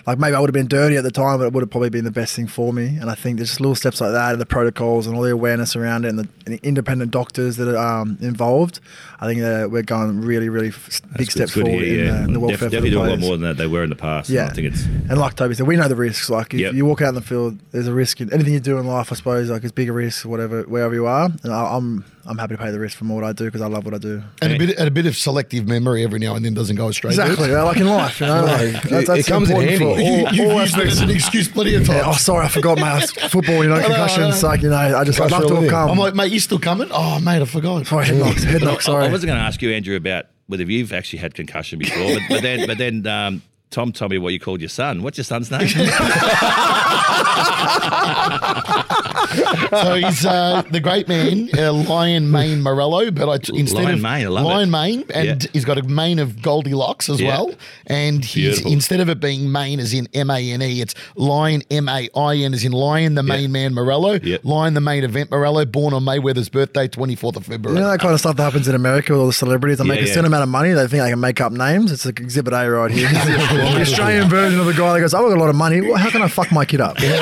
Like 0.07 0.19
maybe 0.19 0.35
I 0.35 0.41
would 0.41 0.49
have 0.49 0.55
been 0.55 0.67
dirty 0.69 0.97
at 0.97 1.05
the 1.05 1.11
time, 1.11 1.39
but 1.39 1.47
it 1.47 1.53
would 1.55 1.63
have 1.63 1.71
probably 1.71 1.89
been 1.89 2.05
the 2.05 2.11
best 2.11 2.37
thing 2.37 2.47
for 2.47 2.71
me. 2.71 2.99
And 3.01 3.09
I 3.09 3.15
think 3.15 3.39
there's 3.39 3.49
just 3.49 3.61
little 3.63 3.75
steps 3.75 3.99
like 4.01 4.13
that, 4.13 4.33
and 4.33 4.41
the 4.41 4.45
protocols 4.47 5.07
and 5.07 5.17
all 5.17 5.23
the 5.23 5.31
awareness 5.33 5.75
around 5.75 6.05
it, 6.05 6.09
and 6.11 6.19
the, 6.19 6.29
and 6.45 6.55
the 6.57 6.61
independent 6.63 7.13
doctors 7.13 7.57
that 7.57 7.75
are 7.75 8.01
um, 8.03 8.19
involved. 8.21 8.81
I 9.23 9.27
think 9.27 9.41
that 9.41 9.71
we're 9.71 9.83
going 9.83 10.21
really, 10.21 10.49
really 10.51 10.69
f- 10.69 11.01
big 11.17 11.31
step 11.31 11.49
good 11.51 11.65
to 11.65 11.71
forward 11.71 11.85
in, 11.85 11.99
yeah. 12.07 12.13
the, 12.13 12.25
in 12.25 12.33
the 12.35 12.41
welfare 12.41 12.57
Def- 12.57 12.59
for 12.59 12.65
the 12.65 12.71
definitely 12.71 12.91
doing 12.91 13.01
a 13.07 13.09
lot 13.11 13.17
players. 13.19 13.21
more 13.23 13.33
than 13.39 13.43
that 13.49 13.57
they 13.57 13.67
were 13.67 13.85
in 13.85 13.91
the 13.91 13.97
past. 13.97 14.29
Yeah, 14.31 14.47
I 14.47 14.51
think 14.51 14.75
it's 14.75 14.85
and 14.85 15.17
like 15.19 15.35
Toby 15.37 15.55
said, 15.55 15.67
we 15.67 15.77
know 15.77 15.89
the 15.89 15.97
risks. 15.97 16.29
Like 16.31 16.53
if 16.55 16.61
Yep. 16.61 16.75
you 16.75 16.85
walk 16.85 17.01
out 17.01 17.11
in 17.11 17.15
the 17.15 17.21
field, 17.23 17.59
there's 17.73 17.87
a 17.87 17.93
risk 17.95 18.21
in 18.21 18.33
anything 18.35 18.53
you 18.55 18.61
do 18.61 18.77
in 18.79 18.87
life. 18.87 19.13
I 19.13 19.15
suppose 19.15 19.49
like 19.51 19.63
it's 19.63 19.73
bigger 19.73 19.93
risk, 19.95 20.27
whatever, 20.27 20.63
wherever 20.65 20.95
you 20.95 21.07
are. 21.07 21.31
And 21.43 21.53
I, 21.53 21.75
I'm 21.77 22.05
I'm 22.27 22.37
happy 22.39 22.55
to 22.57 22.63
pay 22.63 22.71
the 22.71 22.79
risk 22.79 22.99
from 22.99 23.09
what 23.09 23.25
I 23.25 23.33
do 23.33 23.47
because 23.47 23.63
I 23.63 23.67
love 23.67 23.85
what 23.85 23.95
I 23.95 23.99
do. 23.99 24.23
And 24.43 24.53
a 24.53 24.59
bit, 24.59 24.79
and 24.79 24.87
a 24.87 24.91
bit 24.91 25.07
of 25.07 25.17
selective 25.17 25.67
memory 25.67 26.05
every 26.05 26.19
now 26.19 26.35
and 26.35 26.45
then 26.45 26.53
doesn't 26.55 26.77
go 26.77 26.91
straight. 26.91 27.13
Exactly, 27.13 27.49
like 27.51 27.77
in 27.79 27.87
life, 27.87 28.21
you 28.21 28.27
know. 28.27 28.45
Like, 28.45 28.85
it- 28.85 29.09
it 29.09 29.27
comes 29.27 29.49
in 29.51 29.57
handy. 29.57 29.79
for 29.79 29.99
You, 29.99 30.27
all- 30.27 30.33
you've 30.35 30.35
used 30.35 30.75
it 30.77 30.87
aspects. 30.87 30.93
as 30.93 31.01
an 31.01 31.11
excuse 31.11 31.49
plenty 31.49 31.75
of 31.77 31.87
times. 31.87 31.99
Yeah, 31.99 32.11
oh, 32.11 32.13
sorry, 32.13 32.45
I 32.45 32.49
forgot, 32.49 32.79
mate. 32.79 33.09
Football, 33.31 33.63
you 33.65 33.69
know, 33.71 33.75
know, 33.77 33.81
I 33.81 33.85
concussions. 33.87 34.43
know. 34.43 34.49
Like, 34.49 34.63
you 34.63 34.69
know, 34.71 34.77
I 34.77 35.05
just 35.05 35.19
I'd 35.21 35.31
Gosh, 35.31 35.41
love 35.41 35.49
to 35.49 35.55
have 35.63 35.71
come. 35.71 35.91
I'm 35.91 35.99
like, 35.99 36.15
mate, 36.15 36.31
you 36.33 36.41
still 36.41 36.59
coming? 36.59 36.89
Oh, 36.93 37.19
mate, 37.21 37.41
I 37.41 37.45
forgot. 37.47 37.87
sorry, 37.87 38.05
head 38.07 38.17
knocks, 38.19 38.43
head 38.45 38.63
knocks. 38.63 38.89
I- 38.89 38.93
I, 39.07 39.11
wasn't 39.11 39.29
going 39.29 39.39
to 39.39 39.45
ask 39.45 39.61
you, 39.63 39.71
Andrew, 39.73 39.97
about 39.97 40.27
whether 40.47 40.65
you've 40.65 40.93
actually 40.93 41.21
had 41.21 41.35
concussion 41.35 41.79
before, 41.79 42.15
but, 42.15 42.23
but 42.29 42.43
then, 42.43 42.67
but 42.67 42.77
then 42.79 43.07
um, 43.07 43.43
Tom 43.71 43.93
told 43.93 44.11
me 44.11 44.19
what 44.19 44.33
you 44.33 44.41
called 44.41 44.61
your 44.61 44.69
son. 44.69 45.03
What's 45.03 45.17
your 45.17 45.25
son's 45.25 45.51
name? 45.51 45.69
So 49.71 49.95
he's 49.95 50.27
uh, 50.27 50.63
the 50.73 50.81
great 50.81 51.07
man, 51.07 51.49
uh, 51.57 51.73
Lion 51.73 52.33
Mane 52.33 52.61
Morello, 52.63 53.13
but 53.13 53.29
I, 53.29 53.35
instead 53.57 53.85
Lion 53.85 53.95
of 53.95 54.01
Mane, 54.03 54.25
I 54.25 54.29
love 54.29 54.45
Lion 54.45 54.69
it. 54.69 54.73
Mane, 54.73 55.05
and 55.15 55.43
Yeah. 55.45 55.51
he's 55.53 55.65
got 55.65 55.79
a 55.79 55.83
mane 55.85 56.19
of 56.19 56.43
Goldilocks 56.43 57.09
as 57.09 57.21
Yeah. 57.21 57.29
well. 57.29 57.53
And 57.87 58.25
he's 58.25 58.35
Beautiful. 58.57 58.73
instead 58.73 58.99
of 59.01 59.09
it 59.09 59.21
being 59.21 59.53
Mane 59.53 59.79
as 59.79 59.95
in 59.95 60.09
M 60.13 60.31
A 60.31 60.51
N 60.53 60.61
E, 60.63 60.81
it's 60.81 60.95
Lion 61.15 61.63
M 61.71 61.89
A 61.89 62.09
I 62.17 62.35
N 62.39 62.53
as 62.55 62.65
in 62.65 62.73
Lion 62.73 63.15
the 63.15 63.23
Main 63.23 63.53
Man 63.53 63.73
Morello, 63.73 64.19
Yeah. 64.21 64.39
Lion 64.43 64.75
the 64.75 64.81
Main 64.81 65.05
Event 65.05 65.31
Morello, 65.31 65.65
born 65.65 65.95
on 65.95 66.03
Mayweather's 66.05 66.49
birthday, 66.49 66.89
twenty 66.89 67.15
fourth 67.15 67.37
of 67.37 67.47
February. 67.47 67.79
You 67.79 67.85
know 67.85 67.91
that 67.93 68.01
kind 68.01 68.13
of 68.15 68.19
stuff 68.19 68.35
that 68.37 68.43
happens 68.43 68.67
in 68.67 68.75
America 68.75 69.13
with 69.13 69.21
all 69.21 69.27
the 69.29 69.33
celebrities. 69.33 69.79
They 69.79 69.85
Yeah, 69.85 69.95
make 69.95 70.03
a 70.03 70.09
certain 70.09 70.25
amount 70.27 70.43
of 70.43 70.49
money. 70.49 70.73
They 70.73 70.89
think 70.89 71.05
they 71.05 71.11
can 71.11 71.21
make 71.21 71.41
up 71.41 71.53
names. 71.53 71.93
It's 71.93 72.05
like 72.05 72.19
Exhibit 72.19 72.53
A 72.53 72.69
right 72.69 72.91
here. 72.91 73.09
the 73.61 73.81
Australian 73.83 74.29
version 74.29 74.61
of 74.61 74.67
the 74.67 74.73
guy 74.75 74.95
that 74.95 75.01
goes, 75.01 75.15
"I've 75.15 75.23
got 75.23 75.37
a 75.37 75.41
lot 75.41 75.49
of 75.51 75.57
money. 75.57 75.81
Well, 75.81 75.97
how 75.97 76.11
can 76.11 76.23
I 76.23 76.29
fuck 76.29 76.51
my 76.53 76.65
kid 76.65 76.81
up?" 76.81 76.97
There's, 76.99 77.21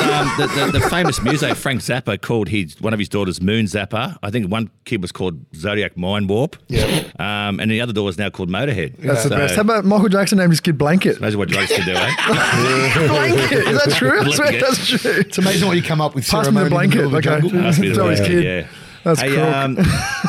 um, 0.00 0.28
the, 0.38 0.46
the, 0.72 0.78
the 0.80 0.88
famous 0.90 1.20
muse 1.22 1.40
Frank 1.58 1.80
Zappa 1.80 2.20
called 2.20 2.48
his 2.48 2.80
one 2.80 2.92
of 2.92 2.98
his 2.98 3.08
daughters 3.08 3.40
Moon 3.40 3.66
Zappa. 3.66 4.16
I 4.22 4.30
think 4.30 4.50
one 4.50 4.70
kid 4.84 5.02
was 5.02 5.12
called 5.12 5.38
Zodiac 5.54 5.96
Mind 5.96 6.28
Warp. 6.28 6.56
Yeah. 6.68 7.04
Um, 7.18 7.60
and 7.60 7.70
the 7.70 7.80
other 7.80 7.92
daughter 7.92 8.10
is 8.10 8.18
now 8.18 8.30
called 8.30 8.48
Motorhead. 8.50 8.96
That's 8.98 9.22
the 9.24 9.28
So, 9.30 9.36
best. 9.36 9.54
How 9.56 9.62
about 9.62 9.84
Michael 9.84 10.08
Jackson 10.08 10.38
named 10.38 10.50
his 10.52 10.60
kid 10.60 10.78
Blanket? 10.78 11.18
Imagine 11.18 11.38
what 11.38 11.48
drugs 11.48 11.72
can 11.72 11.84
do, 11.86 11.94
eh? 11.94 12.14
blanket. 13.08 13.52
Is 13.68 13.84
that 13.84 13.94
true? 13.96 14.20
I 14.20 14.30
swear 14.30 14.50
Blanket. 14.50 14.60
that's 14.60 14.86
true. 15.02 15.12
It's 15.12 15.38
amazing 15.38 15.68
what 15.68 15.76
you 15.76 15.82
come 15.82 16.00
up 16.00 16.14
with. 16.14 16.26
Pass 16.28 16.50
me 16.50 16.62
the 16.64 16.70
blanket. 16.70 16.96
middle 16.96 17.16
of 17.16 17.26
Okay. 17.26 17.40
jungle. 17.40 17.60
Must 17.60 17.80
be 17.80 17.88
the 17.88 17.94
Tell 17.94 18.08
his 18.08 18.20
way, 18.20 18.26
kid. 18.26 18.44
Yeah. 18.44 18.66
That's 19.04 19.20
hey, 19.20 19.40
um, 19.40 19.78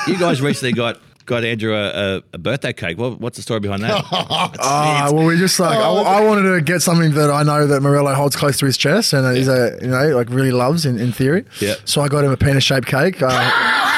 you 0.07 0.17
guys 0.17 0.41
recently 0.41 0.73
got 0.73 0.99
got 1.29 1.43
Andrew 1.45 1.73
a, 1.75 2.17
a, 2.17 2.23
a 2.33 2.37
birthday 2.37 2.73
cake. 2.73 2.97
What, 2.97 3.19
what's 3.21 3.37
the 3.37 3.43
story 3.43 3.59
behind 3.59 3.83
that? 3.83 4.03
Ah, 4.61 5.09
well, 5.13 5.25
we 5.25 5.37
just 5.37 5.59
like 5.59 5.77
Oh, 5.77 5.97
I, 6.03 6.19
I 6.19 6.25
wanted 6.25 6.53
to 6.53 6.61
get 6.61 6.81
something 6.81 7.11
that 7.11 7.29
I 7.29 7.43
know 7.43 7.67
that 7.67 7.81
Morello 7.81 8.13
holds 8.13 8.35
close 8.35 8.57
to 8.57 8.65
his 8.65 8.77
chest, 8.77 9.13
and 9.13 9.37
he's 9.37 9.47
a 9.47 9.77
you 9.81 9.87
know 9.87 10.09
like 10.09 10.29
really 10.29 10.51
loves 10.51 10.85
in, 10.85 10.99
in 10.99 11.11
theory. 11.11 11.45
Yeah. 11.61 11.75
So 11.85 12.01
I 12.01 12.07
got 12.07 12.23
him 12.23 12.31
a 12.31 12.37
penis 12.37 12.63
shaped 12.63 12.87
cake. 12.87 13.21
Uh, 13.21 13.29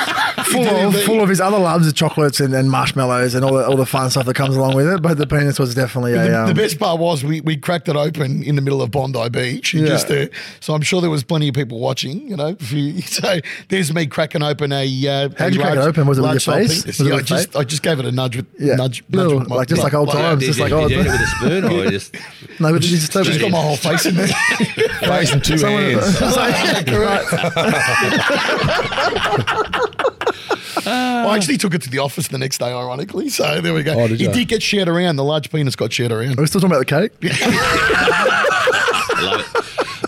full 0.51 0.67
of 0.67 1.01
full 1.03 1.21
of 1.21 1.29
his 1.29 1.41
other 1.41 1.57
loves 1.57 1.87
of 1.87 1.95
chocolates 1.95 2.39
and, 2.39 2.53
and 2.53 2.69
marshmallows 2.69 3.33
and 3.35 3.43
all 3.45 3.53
the 3.53 3.65
all 3.65 3.77
the 3.77 3.85
fun 3.85 4.09
stuff 4.09 4.25
that 4.25 4.35
comes 4.35 4.55
along 4.55 4.75
with 4.75 4.87
it. 4.87 5.01
But 5.01 5.17
the 5.17 5.27
penis 5.27 5.59
was 5.59 5.73
definitely 5.75 6.13
a 6.13 6.23
The, 6.23 6.41
um, 6.41 6.47
the 6.47 6.53
best 6.53 6.77
part 6.79 6.99
was 6.99 7.23
we, 7.23 7.41
we 7.41 7.57
cracked 7.57 7.87
it 7.89 7.95
open 7.95 8.43
in 8.43 8.55
the 8.55 8.61
middle 8.61 8.81
of 8.81 8.91
Bondi 8.91 9.29
Beach. 9.29 9.73
Yeah. 9.73 9.85
Just 9.85 10.07
there. 10.07 10.29
So 10.59 10.73
I'm 10.73 10.81
sure 10.81 11.01
there 11.01 11.09
was 11.09 11.23
plenty 11.23 11.47
of 11.49 11.55
people 11.55 11.79
watching, 11.79 12.27
you 12.27 12.35
know. 12.35 12.55
If 12.59 12.71
you, 12.71 13.01
so 13.03 13.39
there's 13.69 13.93
me 13.93 14.05
cracking 14.07 14.43
open 14.43 14.71
a. 14.71 14.85
Uh, 15.07 15.29
How'd 15.37 15.51
a 15.51 15.53
you 15.55 15.59
crack 15.61 15.73
it 15.75 15.79
open? 15.79 16.07
Was 16.07 16.17
it 16.17 16.21
with 16.21 16.31
your 16.31 16.39
face? 16.55 16.83
penis. 16.83 16.99
Was 16.99 17.01
it 17.01 17.05
Yeah, 17.07 17.13
I 17.13 17.15
with 17.17 17.25
just? 17.25 17.55
I 17.55 17.63
just 17.63 17.83
gave 17.83 17.99
it 17.99 18.05
a 18.05 18.11
nudge 18.11 18.35
with 18.37 18.47
Yeah. 18.59 18.75
nudge, 18.75 19.03
Little, 19.09 19.31
nudge 19.33 19.39
with 19.39 19.49
my, 19.49 19.55
like- 19.55 19.67
just 19.67 19.83
like 19.83 19.93
old 19.93 20.07
Well, 20.09 20.17
times, 20.17 20.39
did 20.41 20.47
just 20.47 20.59
you, 20.59 20.63
like, 20.65 20.71
did 20.71 20.77
oh, 20.79 20.87
you 20.87 20.97
hit 20.97 21.07
it 21.07 21.11
with 21.11 21.21
a 21.21 21.27
spoon 21.27 21.63
or 21.65 21.89
just 21.91 22.15
no, 22.59 22.71
but 22.73 22.81
just, 22.81 23.11
just 23.11 23.39
got 23.39 23.51
my 23.51 23.61
whole 23.61 23.75
face 23.77 24.05
in 24.05 24.15
there. 24.15 24.27
Face 24.27 25.31
and 25.31 25.43
two 25.43 25.57
hands. 25.57 26.19
Someone- 30.91 31.33
I 31.33 31.35
actually 31.37 31.57
took 31.57 31.73
it 31.73 31.81
to 31.83 31.89
the 31.89 31.99
office 31.99 32.27
the 32.27 32.37
next 32.37 32.57
day, 32.59 32.71
ironically. 32.73 33.29
So 33.29 33.61
there 33.61 33.73
we 33.73 33.83
go. 33.83 33.93
Oh, 33.93 34.07
did 34.07 34.19
it 34.21 34.25
ya? 34.25 34.31
did 34.31 34.47
get 34.47 34.61
shared 34.63 34.87
around. 34.87 35.15
The 35.15 35.23
large 35.23 35.51
penis 35.51 35.75
got 35.75 35.91
shared 35.93 36.11
around. 36.11 36.37
Are 36.37 36.41
we 36.41 36.47
still 36.47 36.61
talking 36.61 36.75
about 36.75 36.87
the 36.87 37.09
cake? 37.09 37.11
I 38.03 39.21
Love 39.23 39.41
it. 39.41 39.47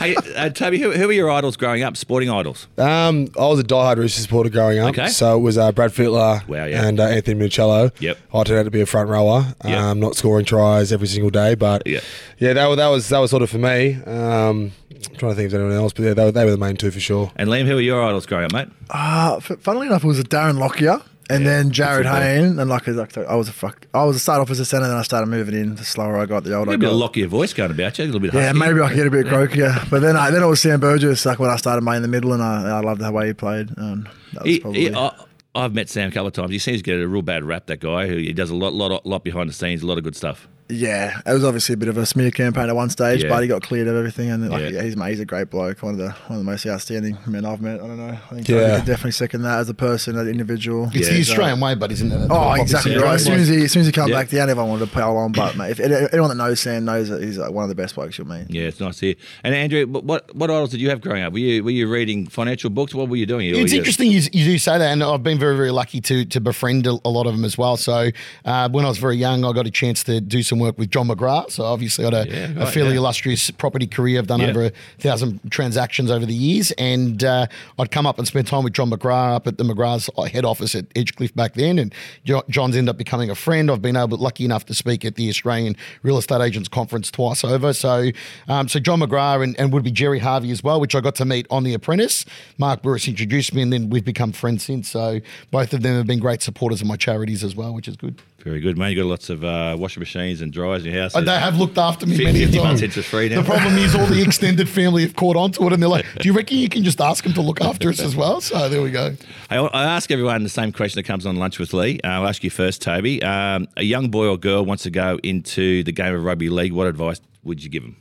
Hey, 0.02 0.16
uh, 0.36 0.50
Toby, 0.50 0.80
who, 0.80 0.92
who 0.92 1.08
were 1.08 1.14
your 1.14 1.32
idols 1.32 1.56
growing 1.56 1.82
up? 1.84 1.96
Sporting 1.96 2.30
idols? 2.30 2.68
Um, 2.78 3.30
I 3.40 3.46
was 3.48 3.60
a 3.60 3.64
diehard 3.64 3.96
Roosters 3.98 4.24
supporter 4.24 4.50
growing 4.50 4.80
up. 4.80 4.90
Okay. 4.90 5.08
So 5.08 5.38
it 5.38 5.42
was 5.42 5.58
uh, 5.58 5.72
Brad 5.72 5.92
Fittler 5.92 6.46
Wow, 6.48 6.66
yeah. 6.66 6.86
and 6.86 7.00
uh, 7.00 7.04
Anthony 7.04 7.40
Minichiello. 7.40 7.92
Yep. 8.02 8.18
I 8.34 8.44
turned 8.44 8.60
out 8.60 8.64
to 8.64 8.72
be 8.72 8.82
a 8.82 8.86
front 8.86 9.08
rower, 9.10 9.54
Yep. 9.64 9.78
um, 9.80 10.00
not 10.02 10.16
scoring 10.18 10.44
tries 10.46 10.92
every 10.92 11.08
single 11.08 11.30
day, 11.30 11.56
but 11.56 11.84
Yeah. 11.86 12.02
yeah, 12.38 12.52
that, 12.54 12.66
was- 12.68 12.78
that 12.78 12.88
was 12.88 13.10
that 13.10 13.20
was 13.20 13.30
sort 13.32 13.44
of 13.44 13.50
for 13.50 13.60
me. 13.60 13.94
Um, 14.06 14.74
I'm 15.14 15.20
trying 15.20 15.32
to 15.32 15.36
think 15.36 15.48
of 15.48 15.54
anyone 15.56 15.74
else, 15.74 15.94
but 15.94 16.04
yeah, 16.04 16.14
they 16.14 16.26
were, 16.26 16.32
they 16.32 16.46
were 16.46 16.52
the 16.52 16.58
main 16.58 16.76
two 16.76 16.92
for 16.92 17.00
sure. 17.00 17.32
And 17.36 17.50
Liam, 17.50 17.66
who 17.66 17.76
were 17.76 17.82
your 17.82 18.04
idols 18.04 18.26
growing 18.26 18.46
up, 18.46 18.52
mate? 18.54 18.68
Uh, 18.90 19.40
funnily 19.40 19.88
enough, 19.88 20.04
it 20.04 20.08
was 20.08 20.20
a 20.20 20.24
Darren 20.24 20.58
Lockyer. 20.60 21.02
And 21.30 21.46
Yeah, 21.46 21.50
then 21.52 21.72
Jarryd 21.72 22.04
good. 22.04 22.06
Hayne, 22.08 22.60
and 22.60 22.70
like, 22.70 22.86
like 22.86 23.18
I 23.18 23.36
was 23.36 23.48
a 23.48 23.54
fuck. 23.54 23.88
I 23.94 24.04
was 24.04 24.18
a 24.18 24.20
start 24.20 24.42
off 24.42 24.50
as 24.50 24.60
a 24.60 24.66
centre, 24.66 24.88
then 24.90 24.98
I 24.98 25.04
started 25.04 25.28
moving 25.28 25.56
in. 25.56 25.76
The 25.76 25.86
slower 25.86 26.18
I 26.18 26.26
got, 26.26 26.44
the 26.44 26.54
older 26.54 26.72
A 26.72 26.74
I 26.74 26.78
bit 26.78 26.88
of 26.88 26.92
got. 26.92 26.98
lock 26.98 27.16
your 27.16 27.30
voice 27.30 27.54
going 27.54 27.72
about 27.72 27.98
you, 27.98 28.04
a 28.04 28.08
little 28.08 28.20
bit 28.20 28.34
Yeah, 28.34 28.48
husky. 28.48 28.60
maybe 28.60 28.82
I 28.82 28.88
could 28.90 28.96
get 28.98 29.08
a 29.08 29.10
bit 29.10 29.26
croakier. 29.28 29.90
But 29.90 30.02
then, 30.02 30.18
I, 30.18 30.32
then 30.32 30.44
it 30.44 30.48
was 30.48 30.60
Sam 30.60 30.82
Burgess, 30.82 31.26
like 31.26 31.40
when 31.40 31.50
I 31.50 31.56
started 31.56 31.82
playing 31.86 31.98
in 31.98 32.02
the 32.02 32.10
middle, 32.10 32.34
and 32.34 32.44
I, 32.44 32.78
I 32.78 32.80
loved 32.82 33.00
the 33.00 33.10
way 33.10 33.28
he 33.28 33.34
played. 33.34 33.70
And 33.78 34.06
that 34.34 34.44
was 34.44 34.52
He, 34.52 34.60
probably. 34.60 34.82
he, 34.82 34.94
I, 34.94 35.12
I've 35.56 35.74
met 35.74 35.88
Sam 35.88 36.10
a 36.10 36.12
couple 36.12 36.28
of 36.28 36.34
times. 36.34 36.52
He 36.52 36.60
seems 36.60 36.80
to 36.80 36.84
get 36.84 37.00
a 37.00 37.08
real 37.08 37.22
bad 37.22 37.46
rap, 37.46 37.68
that 37.68 37.80
guy. 37.80 38.08
Who 38.10 38.18
He 38.18 38.34
does 38.34 38.50
a 38.50 38.56
lot, 38.56 38.74
lot, 38.74 39.06
lot 39.06 39.24
behind 39.24 39.48
the 39.50 39.54
scenes, 39.54 39.82
a 39.82 39.88
lot 39.88 39.98
of 39.98 40.04
good 40.04 40.18
stuff. 40.18 40.50
Yeah, 40.70 41.20
it 41.26 41.32
was 41.34 41.44
obviously 41.44 41.74
a 41.74 41.78
bit 41.78 41.90
of 41.90 41.98
a 41.98 42.06
smear 42.06 42.32
campaign 42.32 42.70
at 42.70 42.76
one 42.76 42.90
stage, 42.90 43.24
Yeah. 43.24 43.30
but 43.30 43.42
he 43.44 43.48
got 43.48 43.62
cleared 43.62 43.88
of 43.88 43.96
everything. 43.96 44.30
And 44.32 44.50
like, 44.50 44.62
Yeah. 44.62 44.70
yeah. 44.70 44.82
he's, 44.84 44.96
he's 44.96 45.20
a 45.20 45.26
great 45.26 45.50
bloke, 45.50 45.84
one 45.84 45.94
of 45.94 45.98
the 46.00 46.10
one 46.28 46.32
of 46.32 46.38
the 46.38 46.44
most 46.44 46.66
outstanding 46.66 47.18
men 47.28 47.46
I've 47.46 47.62
met. 47.62 47.76
I 47.82 47.88
don't 47.88 47.98
know. 47.98 48.18
I 48.32 48.34
think 48.36 48.48
Yeah. 48.48 48.58
I 48.76 48.78
could 48.78 48.86
definitely 48.86 49.12
second 49.12 49.42
that 49.44 49.60
as 49.60 49.70
a 49.70 49.74
person, 49.74 50.16
as 50.16 50.22
an 50.24 50.30
individual. 50.30 50.90
It's 50.94 51.08
the 51.10 51.16
Yeah. 51.16 51.22
Australian 51.22 51.60
way, 51.60 51.76
but 51.76 51.92
isn't 51.92 52.12
it? 52.12 52.28
Oh, 52.30 52.54
exactly 52.54 52.96
right. 52.98 53.16
As 53.16 53.24
soon 53.26 53.40
as 53.40 53.48
he, 53.48 53.64
as 53.66 53.72
soon 53.72 53.82
as 53.82 53.88
he 53.88 53.92
comes 53.94 54.10
Yeah. 54.10 54.18
back, 54.20 54.30
the 54.30 54.42
only 54.42 54.54
one 54.54 54.70
wanted 54.70 54.86
to 54.86 54.92
pile 54.92 55.18
on. 55.18 55.32
But 55.32 55.58
mate, 55.58 55.72
if 55.72 55.80
anyone 55.80 56.30
that 56.30 56.36
knows 56.44 56.60
Sam 56.60 56.86
knows 56.86 57.10
that 57.10 57.22
he's 57.22 57.38
like 57.38 57.52
one 57.52 57.64
of 57.64 57.70
the 57.70 57.76
best 57.76 57.96
blokes 57.96 58.18
you'll 58.18 58.28
meet. 58.28 58.46
Yeah, 58.50 58.64
it's 58.64 58.80
nice 58.80 58.98
to 59.00 59.08
hear. 59.08 59.16
And 59.44 59.54
Andrew, 59.54 59.86
what 59.88 60.04
what, 60.06 60.36
what 60.36 60.50
idols 60.50 60.70
did 60.72 60.80
you 60.82 60.90
have 60.90 61.02
growing 61.02 61.24
up? 61.24 61.34
Were 61.34 61.40
you 61.40 61.64
were 61.64 61.72
you 61.72 61.88
reading 61.90 62.28
financial 62.28 62.70
books? 62.70 62.94
What 62.96 63.10
were 63.10 63.16
you 63.18 63.26
doing? 63.26 63.54
It's 63.54 63.72
you- 63.74 63.80
interesting 63.80 64.12
you, 64.12 64.22
you 64.32 64.46
do 64.46 64.58
say 64.58 64.78
that, 64.78 64.92
and 64.92 65.04
I've 65.04 65.24
been 65.24 65.40
very, 65.40 65.56
very 65.58 65.72
lucky 65.72 66.00
to 66.02 66.26
to 66.26 66.40
befriend 66.40 66.88
a, 66.88 66.98
a 67.04 67.10
lot 67.10 67.26
of 67.28 67.34
them 67.36 67.44
as 67.46 67.58
well. 67.58 67.78
So 67.78 68.10
uh, 68.46 68.70
when 68.70 68.86
I 68.86 68.88
was 68.88 68.98
very 68.98 69.18
young, 69.18 69.44
I 69.44 69.52
got 69.52 69.68
a 69.68 69.72
chance 69.72 70.04
to 70.06 70.22
do 70.22 70.42
some 70.44 70.53
work 70.60 70.78
with 70.78 70.90
John 70.92 71.08
McGrath. 71.08 71.52
So 71.52 71.64
obviously, 71.64 72.06
I 72.06 72.16
had 72.16 72.28
a, 72.28 72.32
Yeah, 72.32 72.64
a 72.64 72.66
fairly 72.66 72.92
yeah. 72.92 72.98
illustrious 72.98 73.52
property 73.52 73.88
career. 73.88 74.20
I've 74.20 74.28
done 74.28 74.42
over 74.42 74.66
a 74.66 74.72
thousand 75.00 75.40
transactions 75.52 76.10
over 76.12 76.26
the 76.26 76.34
years, 76.34 76.72
and 76.72 77.24
uh, 77.24 77.48
I'd 77.80 77.92
come 77.92 78.06
up 78.06 78.18
and 78.18 78.28
spend 78.28 78.48
time 78.48 78.64
with 78.64 78.74
John 78.74 78.90
McGrath 78.90 79.36
up 79.36 79.48
at 79.48 79.58
the 79.58 79.64
McGrath's 79.64 80.10
head 80.32 80.46
office 80.46 80.76
at 80.76 80.90
Edgecliff 80.94 81.36
back 81.36 81.54
then, 81.54 81.80
and 81.80 81.94
John's 82.24 82.76
ended 82.76 82.90
up 82.90 82.98
becoming 82.98 83.30
a 83.30 83.36
friend. 83.36 83.70
I've 83.70 83.82
been 83.82 83.96
able, 83.96 84.18
lucky 84.18 84.46
enough, 84.46 84.66
to 84.68 84.74
speak 84.74 85.06
at 85.06 85.16
the 85.16 85.30
Australian 85.30 85.76
Real 86.02 86.18
Estate 86.18 86.42
Agents 86.42 86.70
Conference 86.70 87.12
twice 87.12 87.44
over. 87.44 87.74
So, 87.74 88.12
um, 88.48 88.68
so 88.68 88.80
John 88.80 89.00
McGrath 89.00 89.44
and, 89.44 89.60
and 89.60 89.72
would 89.74 89.84
be 89.84 89.92
Gerry 89.92 90.20
Harvey 90.20 90.52
as 90.52 90.64
well, 90.64 90.80
which 90.80 90.96
I 90.96 91.02
got 91.02 91.16
to 91.16 91.26
meet 91.26 91.48
on 91.50 91.64
The 91.64 91.74
Apprentice. 91.74 92.26
Mark 92.58 92.82
Bouris 92.82 93.08
introduced 93.08 93.54
me, 93.54 93.62
and 93.62 93.72
then 93.72 93.90
we've 93.90 94.06
become 94.06 94.32
friends 94.32 94.64
since. 94.64 94.90
So 94.90 95.20
both 95.52 95.74
of 95.74 95.82
them 95.82 95.96
have 95.96 96.08
been 96.08 96.20
great 96.20 96.42
supporters 96.42 96.82
of 96.82 96.88
my 96.88 96.96
charities 96.96 97.44
as 97.44 97.56
well, 97.56 97.74
which 97.74 97.88
is 97.88 97.96
good. 97.96 98.22
Very 98.44 98.60
good, 98.60 98.78
man. 98.78 98.92
You 98.92 98.98
got 98.98 99.06
lots 99.06 99.30
of 99.30 99.46
uh, 99.46 99.78
washing 99.80 100.02
machines 100.02 100.42
and 100.42 100.52
dryers 100.52 100.86
in 100.86 100.92
your 100.92 101.02
house. 101.02 101.16
And 101.16 101.26
they 101.26 101.40
have 101.40 101.58
looked 101.58 101.78
after 101.78 102.06
me 102.06 102.18
50 102.18 102.24
many 102.26 102.44
a 102.44 102.48
50 102.48 102.60
months 102.60 102.82
interest 102.82 103.08
free 103.08 103.30
now. 103.30 103.42
The 103.42 103.48
problem 103.48 103.78
is 103.78 103.96
all 103.96 104.06
the 104.06 104.22
extended 104.26 104.68
family 104.68 105.04
have 105.04 105.16
caught 105.16 105.38
on 105.38 105.54
to 105.54 105.64
it, 105.68 105.72
and 105.72 105.82
they're 105.82 105.90
like, 105.90 106.06
"Do 106.20 106.28
you 106.28 106.34
reckon 106.34 106.58
you 106.58 106.68
can 106.68 106.84
just 106.84 107.00
ask 107.00 107.24
them 107.24 107.34
to 107.34 107.42
look 107.42 107.62
after 107.62 107.88
us 107.88 108.02
as 108.02 108.18
well?" 108.18 108.42
So 108.42 108.68
there 108.68 108.82
we 108.82 108.92
go. 108.92 109.16
I, 109.50 109.58
I 109.58 109.86
ask 109.86 110.12
everyone 110.12 110.44
the 110.44 110.50
same 110.50 110.74
question 110.74 111.00
that 111.00 111.04
comes 111.04 111.26
on 111.26 111.38
lunch 111.38 111.58
with 111.58 111.74
Lee. 111.74 112.02
Uh, 112.04 112.08
I'll 112.08 112.28
ask 112.28 112.44
you 112.44 112.50
first, 112.50 112.82
Toby. 112.82 113.24
Um, 113.24 113.70
a 113.78 113.84
young 113.84 114.10
boy 114.10 114.28
or 114.28 114.38
girl 114.38 114.66
wants 114.66 114.84
to 114.84 114.92
go 114.92 115.20
into 115.24 115.84
the 115.86 115.94
game 115.94 116.14
of 116.14 116.22
rugby 116.22 116.50
league. 116.50 116.74
What 116.74 116.88
advice 116.88 117.22
would 117.44 117.64
you 117.64 117.70
give 117.70 117.84
them? 117.84 117.96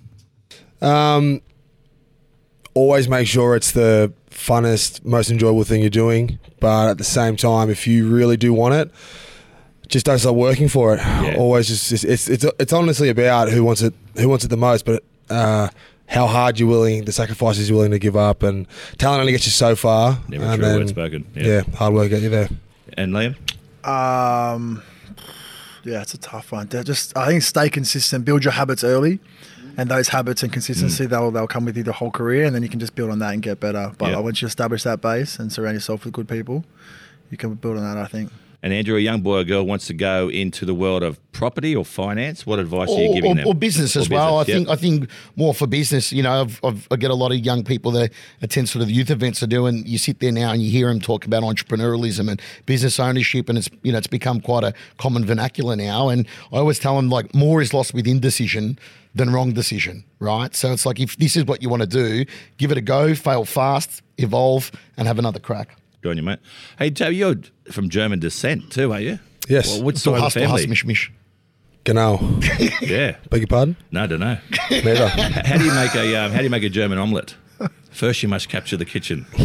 Um, 0.81 1.41
always 2.75 3.09
make 3.09 3.29
sure 3.29 3.55
it's 3.55 3.71
the 3.71 4.13
funnest, 4.31 5.05
most 5.05 5.31
enjoyable 5.31 5.63
thing 5.63 5.83
you're 5.83 5.91
doing. 5.91 6.41
But 6.59 6.89
at 6.89 6.99
the 6.99 7.05
same 7.05 7.37
time, 7.37 7.71
if 7.71 7.87
you 7.87 8.09
really 8.09 8.37
do 8.37 8.53
want 8.53 8.75
it, 8.75 8.91
just 9.93 10.05
don't 10.07 10.19
stop 10.19 10.35
working 10.35 10.69
for 10.69 10.97
it. 10.97 11.37
Always 11.37 11.69
just, 11.69 11.93
it's, 11.93 12.03
it's 12.05 12.29
it's 12.29 12.45
it's 12.59 12.73
honestly 12.73 13.09
about 13.11 13.49
who 13.51 13.63
wants 13.63 13.83
it 13.83 13.95
who 14.17 14.29
wants 14.29 14.45
it 14.45 14.49
the 14.49 14.57
most, 14.57 14.85
but 14.85 15.05
uh, 15.31 15.69
how 16.07 16.27
hard 16.27 16.59
you're 16.59 16.69
willing, 16.69 17.05
the 17.05 17.13
sacrifices 17.13 17.69
you're 17.69 17.77
willing 17.77 17.93
to 17.93 17.99
give 17.99 18.17
up, 18.17 18.43
and 18.43 18.67
talent 18.99 19.21
only 19.21 19.33
gets 19.33 19.47
you 19.47 19.53
so 19.53 19.77
far. 19.77 20.19
Never 20.29 20.45
and 20.45 20.55
true 20.57 20.65
then- 20.65 20.79
word 20.81 20.89
spoken. 20.89 21.27
Yeah. 21.37 21.47
Yeah. 21.47 21.61
hard 21.77 21.95
work 21.95 22.11
get 22.11 22.23
you 22.23 22.29
there. 22.31 22.49
And 22.99 23.13
Liam? 23.13 23.37
Um, 23.87 24.83
yeah, 25.85 26.03
it's 26.03 26.15
a 26.15 26.19
tough 26.19 26.53
one. 26.53 26.67
They're 26.69 26.85
just 26.85 27.17
I 27.17 27.27
think 27.29 27.43
stay 27.43 27.69
consistent, 27.71 28.25
build 28.25 28.45
your 28.45 28.53
habits 28.53 28.85
early, 28.85 29.21
and 29.77 29.89
those 29.91 30.09
habits 30.09 30.43
and 30.43 30.51
Mm. 30.51 30.55
consistency 30.55 31.07
they'll 31.07 31.31
they'll 31.31 31.47
come 31.47 31.65
with 31.65 31.77
you 31.77 31.83
the 31.83 31.93
whole 31.93 32.11
career, 32.11 32.45
and 32.45 32.55
then 32.55 32.63
you 32.63 32.69
can 32.69 32.81
just 32.81 32.95
build 32.95 33.11
on 33.11 33.19
that 33.21 33.33
and 33.35 33.43
get 33.43 33.61
better. 33.61 33.93
But 33.99 34.11
Yeah. 34.11 34.19
once 34.21 34.41
you 34.43 34.47
establish 34.49 34.83
that 34.85 35.01
base 35.01 35.39
and 35.39 35.53
surround 35.53 35.75
yourself 35.75 36.05
with 36.05 36.13
good 36.15 36.29
people, 36.29 36.65
you 37.31 37.37
can 37.37 37.55
build 37.55 37.77
on 37.77 37.83
that. 37.85 37.99
I 38.03 38.07
think. 38.07 38.31
And 38.63 38.73
Andrew, 38.73 38.97
a 38.97 39.01
young 39.01 39.23
boy 39.23 39.39
or 39.39 39.45
girl 39.45 39.65
wants 39.65 39.89
to 39.89 39.95
go 39.95 40.29
into 40.29 40.65
the 40.65 40.75
world 40.75 41.03
of 41.03 41.19
property 41.33 41.75
or 41.75 41.85
finance. 41.85 42.47
What 42.47 42.61
advice 42.61 42.91
are 42.91 43.03
you 43.03 43.13
giving 43.13 43.33
or, 43.33 43.35
them? 43.35 43.49
or 43.49 43.55
business 43.57 43.97
as 43.97 44.09
Or 44.09 44.15
well. 44.15 44.39
I 44.39 44.45
business, 44.45 44.57
think 44.57 44.69
yep. 44.69 44.79
I 44.79 44.81
think 44.81 45.11
more 45.35 45.53
for 45.53 45.67
business. 45.67 46.13
You 46.13 46.23
know, 46.23 46.43
I've, 46.43 46.61
I've, 46.65 46.87
I 46.91 46.97
get 46.97 47.11
a 47.11 47.15
lot 47.15 47.33
of 47.33 47.39
young 47.39 47.65
people 47.65 47.91
that 47.93 48.13
attend 48.41 48.69
sort 48.69 48.83
of 48.83 48.91
youth 48.91 49.11
events 49.11 49.43
I 49.43 49.47
do, 49.47 49.67
and 49.67 49.87
you 49.89 49.99
sit 49.99 50.21
there 50.21 50.31
now 50.31 50.53
and 50.53 50.63
you 50.63 50.71
hear 50.71 50.87
them 50.87 51.01
talk 51.01 51.27
about 51.27 51.43
entrepreneurialism 51.43 52.31
and 52.31 52.41
business 52.65 53.01
ownership, 53.01 53.49
and 53.49 53.59
it's 53.59 53.69
you 53.83 53.91
know 53.91 53.99
it's 53.99 54.07
become 54.07 54.41
quite 54.41 54.63
a 54.63 54.75
common 54.97 55.25
vernacular 55.25 55.75
now. 55.75 56.09
And 56.09 56.29
I 56.53 56.59
always 56.59 56.79
tell 56.79 56.95
them 56.95 57.09
like 57.09 57.35
more 57.35 57.63
is 57.63 57.75
lost 57.75 57.95
with 57.95 58.07
indecision 58.07 58.79
than 59.15 59.31
wrong 59.31 59.53
decision, 59.53 60.05
right? 60.21 60.55
So 60.55 60.73
it's 60.73 60.87
like 60.87 61.01
if 61.01 61.17
this 61.17 61.37
is 61.37 61.45
what 61.47 61.63
you 61.63 61.69
want 61.69 61.83
to 61.83 61.89
do, 61.89 62.25
give 62.59 62.71
it 62.71 62.79
a 62.79 62.81
go, 62.81 63.15
fail 63.15 63.45
fast, 63.45 64.03
evolve, 64.19 64.71
and 64.97 65.09
have 65.09 65.19
another 65.19 65.41
crack. 65.41 65.77
Good 66.03 66.11
on 66.11 66.17
you, 66.17 66.23
mate. 66.23 66.41
Hey, 66.79 66.91
Joe, 66.91 67.09
you're 67.09 67.37
from 67.71 67.89
German 67.89 68.19
descent 68.19 68.71
too, 68.73 68.93
are 68.93 69.01
you? 69.01 69.19
Yes. 69.49 69.69
Well, 69.69 69.85
which 69.85 69.99
So 69.99 70.11
side 70.13 70.17
of 70.19 70.23
huss 70.25 70.35
the 70.35 70.41
to 70.41 70.49
huss, 70.49 70.61
family? 70.61 70.67
mish 70.71 70.85
mish. 70.85 71.13
Genau. 71.85 72.19
Yeah. 72.83 73.17
Beg 73.31 73.41
your 73.43 73.47
pardon? 73.47 73.77
No, 73.93 74.03
I 74.03 74.07
don't 74.09 74.21
know. 74.21 74.37
Neither. 74.71 75.09
How 75.09 75.57
do 75.59 75.65
you 75.65 75.73
make 75.75 75.95
a 75.95 76.17
um, 76.17 76.33
How 76.33 76.39
do 76.39 76.45
you 76.45 76.51
make 76.51 76.65
a 76.65 76.69
German 76.69 76.99
omelette? 76.99 77.37
First, 77.91 78.23
you 78.23 78.29
must 78.29 78.49
capture 78.49 78.77
the 78.77 78.85
kitchen. 78.85 79.27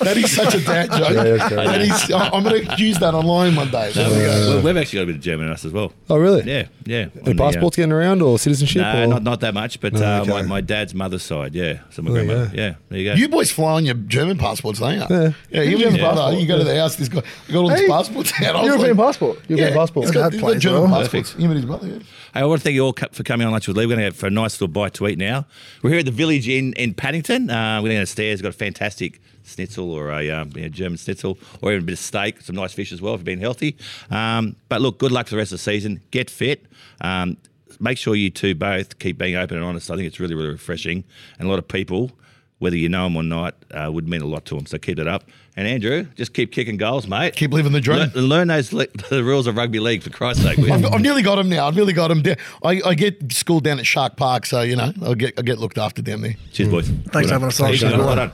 That 0.00 0.16
is 0.16 0.34
such 0.34 0.54
a 0.54 0.60
dad 0.64 0.90
joke. 0.90 1.10
Yeah, 1.10 1.22
that's 1.24 1.48
great. 1.52 1.66
that 1.66 1.80
is, 1.82 2.10
I- 2.12 2.28
I'm 2.30 2.42
going 2.44 2.64
to 2.66 2.76
use 2.82 2.98
that 2.98 3.14
online 3.14 3.54
one 3.56 3.70
day. 3.70 3.92
There 3.92 4.08
we 4.08 4.16
go. 4.16 4.48
Well, 4.56 4.62
we've 4.62 4.76
actually 4.76 4.98
got 4.98 5.02
a 5.02 5.06
bit 5.06 5.14
of 5.16 5.20
German 5.20 5.46
in 5.46 5.52
us 5.52 5.64
as 5.64 5.72
well. 5.72 5.92
Oh, 6.10 6.16
really? 6.16 6.42
Yeah, 6.44 6.66
yeah. 6.84 6.96
Any 6.96 7.10
On 7.30 7.36
the, 7.36 7.42
uh, 7.44 7.50
passports 7.52 7.76
getting 7.76 7.92
around 7.92 8.22
or 8.22 8.38
citizenship? 8.38 8.82
No, 8.82 9.02
or? 9.04 9.06
not 9.06 9.22
not 9.22 9.40
that 9.40 9.54
much, 9.54 9.80
but 9.80 9.92
No, 9.94 10.00
uh, 10.04 10.20
okay. 10.22 10.30
my, 10.30 10.42
my 10.42 10.60
dad's 10.60 10.94
mother's 10.94 11.22
side, 11.22 11.54
yeah. 11.54 11.80
So 11.90 12.02
my 12.02 12.10
There 12.12 12.22
you 12.22 12.26
grandmother, 12.28 12.56
yeah. 12.56 12.74
There 12.88 12.98
you 12.98 13.10
go. 13.10 13.14
You 13.16 13.28
boys 13.28 13.50
fly 13.50 13.72
on 13.72 13.84
your 13.84 13.94
German 13.96 14.38
passports, 14.38 14.78
don't 14.80 14.94
you? 14.94 15.00
Yeah. 15.10 15.32
Yeah, 15.50 15.62
you 15.62 15.70
and 15.72 15.78
German 15.78 15.92
his 15.94 15.98
brother, 16.00 16.20
passport, 16.20 16.40
you 16.40 16.46
go 16.46 16.58
to 16.58 16.64
the 16.64 16.76
house, 16.80 16.96
this 16.96 17.08
guy, 17.08 17.22
you 17.48 17.52
got 17.54 17.60
all 17.60 17.68
these 17.68 17.80
Hey, 17.80 17.88
passports 17.88 18.32
out. 18.42 18.56
I 18.56 18.60
was 18.60 18.66
European 18.68 18.96
like, 18.96 19.06
passport. 19.06 19.38
European 19.48 19.74
passport. 19.74 20.04
He's 20.06 20.14
got, 20.14 20.32
he's 20.32 20.40
got 20.42 20.58
German 20.58 20.90
passports. 20.90 21.32
Him 21.34 21.44
and 21.50 21.54
his 21.54 21.64
brother, 21.64 21.86
yeah. 21.88 21.98
Hey, 22.36 22.42
I 22.42 22.44
want 22.44 22.60
to 22.60 22.64
thank 22.64 22.74
you 22.74 22.84
all 22.84 22.94
for 23.12 23.22
coming 23.22 23.46
on 23.46 23.52
lunch 23.54 23.66
with 23.66 23.78
Lee. 23.78 23.86
We're 23.86 23.96
going 23.96 24.10
to 24.10 24.14
go 24.14 24.14
for 24.14 24.26
a 24.26 24.30
nice 24.30 24.60
little 24.60 24.68
bite 24.68 24.92
to 24.94 25.08
eat 25.08 25.16
now. 25.16 25.46
We're 25.82 25.88
here 25.88 26.00
at 26.00 26.04
the 26.04 26.10
Village 26.10 26.46
Inn, 26.50 26.74
in 26.74 26.92
Paddington. 26.92 27.48
Uh, 27.48 27.80
we're 27.80 27.88
going 27.88 28.00
downstairs. 28.00 28.40
We've 28.40 28.42
got 28.42 28.50
a 28.50 28.58
fantastic 28.58 29.22
schnitzel 29.42 29.90
or 29.90 30.10
a 30.10 30.28
um, 30.28 30.52
you 30.54 30.60
know, 30.60 30.68
German 30.68 30.98
schnitzel 30.98 31.38
or 31.62 31.72
even 31.72 31.84
a 31.84 31.86
bit 31.86 31.92
of 31.94 31.98
steak, 31.98 32.42
some 32.42 32.54
nice 32.54 32.74
fish 32.74 32.92
as 32.92 33.00
well 33.00 33.14
if 33.14 33.20
you've 33.20 33.24
been 33.24 33.40
healthy. 33.40 33.74
Um, 34.10 34.56
but 34.68 34.82
look, 34.82 34.98
good 34.98 35.12
luck 35.12 35.28
for 35.28 35.30
the 35.30 35.38
rest 35.38 35.52
of 35.52 35.60
the 35.60 35.62
season. 35.62 36.02
Get 36.10 36.28
fit. 36.28 36.66
Um, 37.00 37.38
make 37.80 37.96
sure 37.96 38.14
you 38.14 38.28
two 38.28 38.54
both 38.54 38.98
keep 38.98 39.16
being 39.16 39.34
open 39.34 39.56
and 39.56 39.64
honest. 39.64 39.90
I 39.90 39.96
think 39.96 40.06
it's 40.06 40.20
really, 40.20 40.34
really 40.34 40.50
refreshing. 40.50 41.04
And 41.38 41.48
a 41.48 41.50
lot 41.50 41.58
of 41.58 41.66
people, 41.66 42.10
whether 42.58 42.76
you 42.76 42.88
know 42.88 43.04
them 43.04 43.16
or 43.16 43.22
not, 43.22 43.54
uh, 43.70 43.90
would 43.92 44.08
mean 44.08 44.22
a 44.22 44.26
lot 44.26 44.44
to 44.46 44.56
them. 44.56 44.66
So 44.66 44.78
keep 44.78 44.98
it 44.98 45.06
up. 45.06 45.24
And 45.56 45.66
Andrew, 45.66 46.06
just 46.16 46.34
keep 46.34 46.52
kicking 46.52 46.76
goals, 46.76 47.06
mate. 47.06 47.34
Keep 47.34 47.52
living 47.52 47.72
the 47.72 47.80
dream. 47.80 48.10
Learn, 48.14 48.28
learn 48.28 48.48
those 48.48 48.72
le- 48.72 48.86
the 49.10 49.24
rules 49.24 49.46
of 49.46 49.56
rugby 49.56 49.80
league 49.80 50.02
for 50.02 50.10
Christ's 50.10 50.42
sake. 50.42 50.58
I've, 50.58 50.84
I've 50.84 51.00
nearly 51.00 51.22
got 51.22 51.38
him 51.38 51.48
now. 51.48 51.66
I've 51.66 51.74
nearly 51.74 51.92
got 51.92 52.10
him. 52.10 52.22
Down. 52.22 52.36
I, 52.62 52.80
I 52.84 52.94
get 52.94 53.32
schooled 53.32 53.64
down 53.64 53.78
at 53.78 53.86
Shark 53.86 54.16
Park, 54.16 54.46
so 54.46 54.60
you 54.62 54.76
know 54.76 54.92
I'll 55.02 55.14
get 55.14 55.38
I 55.38 55.42
get 55.42 55.58
looked 55.58 55.78
after 55.78 56.02
down 56.02 56.20
there. 56.20 56.34
Cheers, 56.52 56.68
boys. 56.68 56.88
Thanks 57.08 57.28
for 57.28 57.34
having 57.34 57.48
us 57.48 57.60
on. 57.60 57.72
Well. 57.72 58.06
Well 58.06 58.16
done. 58.16 58.32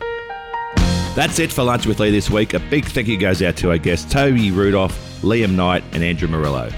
That's 1.14 1.38
it 1.38 1.52
for 1.52 1.62
Lunch 1.62 1.86
with 1.86 2.00
Lee 2.00 2.10
this 2.10 2.30
week. 2.30 2.54
A 2.54 2.58
big 2.58 2.86
thank 2.86 3.06
you 3.06 3.18
goes 3.18 3.42
out 3.42 3.56
to 3.58 3.70
our 3.70 3.78
guests 3.78 4.10
Toby 4.10 4.50
Rudolf, 4.50 4.92
Liam 5.20 5.54
Knight, 5.54 5.84
and 5.92 6.02
Andrew 6.02 6.26
Morello. 6.26 6.70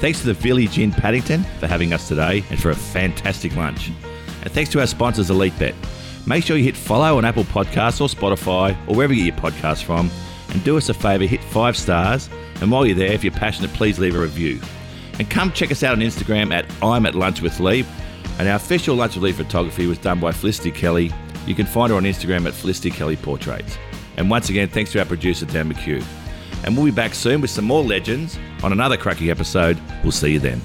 Thanks 0.00 0.20
to 0.20 0.26
the 0.26 0.34
Village 0.34 0.78
Inn 0.78 0.90
Paddington 0.90 1.44
for 1.60 1.66
having 1.66 1.92
us 1.92 2.08
today 2.08 2.44
and 2.50 2.60
for 2.60 2.70
a 2.70 2.74
fantastic 2.74 3.54
lunch. 3.56 3.90
And 4.42 4.52
thanks 4.52 4.70
to 4.72 4.80
our 4.80 4.86
sponsors, 4.86 5.30
Elite 5.30 5.58
Bet. 5.58 5.74
Make 6.28 6.44
sure 6.44 6.58
you 6.58 6.64
hit 6.64 6.76
follow 6.76 7.16
on 7.16 7.24
Apple 7.24 7.44
Podcasts 7.44 8.02
or 8.02 8.08
Spotify 8.08 8.76
or 8.86 8.94
wherever 8.94 9.14
you 9.14 9.24
get 9.24 9.42
your 9.42 9.50
podcasts 9.50 9.82
from. 9.82 10.10
And 10.50 10.62
do 10.62 10.76
us 10.76 10.90
a 10.90 10.94
favour, 10.94 11.24
hit 11.24 11.42
five 11.42 11.74
stars. 11.74 12.28
And 12.60 12.70
while 12.70 12.84
you're 12.84 12.94
there, 12.96 13.12
if 13.12 13.24
you're 13.24 13.32
passionate, 13.32 13.72
please 13.72 13.98
leave 13.98 14.14
a 14.14 14.20
review. 14.20 14.60
And 15.18 15.30
come 15.30 15.50
check 15.52 15.72
us 15.72 15.82
out 15.82 15.92
on 15.92 16.00
Instagram 16.00 16.52
at 16.52 16.66
I'm 16.82 17.06
at 17.06 17.14
Lunch 17.14 17.40
with 17.40 17.58
Lee. 17.60 17.86
And 18.38 18.46
our 18.46 18.56
official 18.56 18.94
Lunch 18.94 19.14
with 19.14 19.24
Lee 19.24 19.32
photography 19.32 19.86
was 19.86 19.96
done 19.96 20.20
by 20.20 20.32
Felicity 20.32 20.70
Kelly. 20.70 21.10
You 21.46 21.54
can 21.54 21.64
find 21.64 21.90
her 21.90 21.96
on 21.96 22.02
Instagram 22.02 22.46
at 22.46 22.52
Felicity 22.52 22.90
Kelly 22.90 23.16
Portraits. 23.16 23.78
And 24.18 24.28
once 24.28 24.50
again, 24.50 24.68
thanks 24.68 24.92
to 24.92 24.98
our 24.98 25.06
producer, 25.06 25.46
Dan 25.46 25.72
McHugh. 25.72 26.04
And 26.64 26.76
we'll 26.76 26.84
be 26.84 26.90
back 26.90 27.14
soon 27.14 27.40
with 27.40 27.50
some 27.50 27.64
more 27.64 27.82
legends 27.82 28.38
on 28.62 28.72
another 28.72 28.98
cracking 28.98 29.30
episode. 29.30 29.80
We'll 30.02 30.12
see 30.12 30.32
you 30.32 30.40
then. 30.40 30.60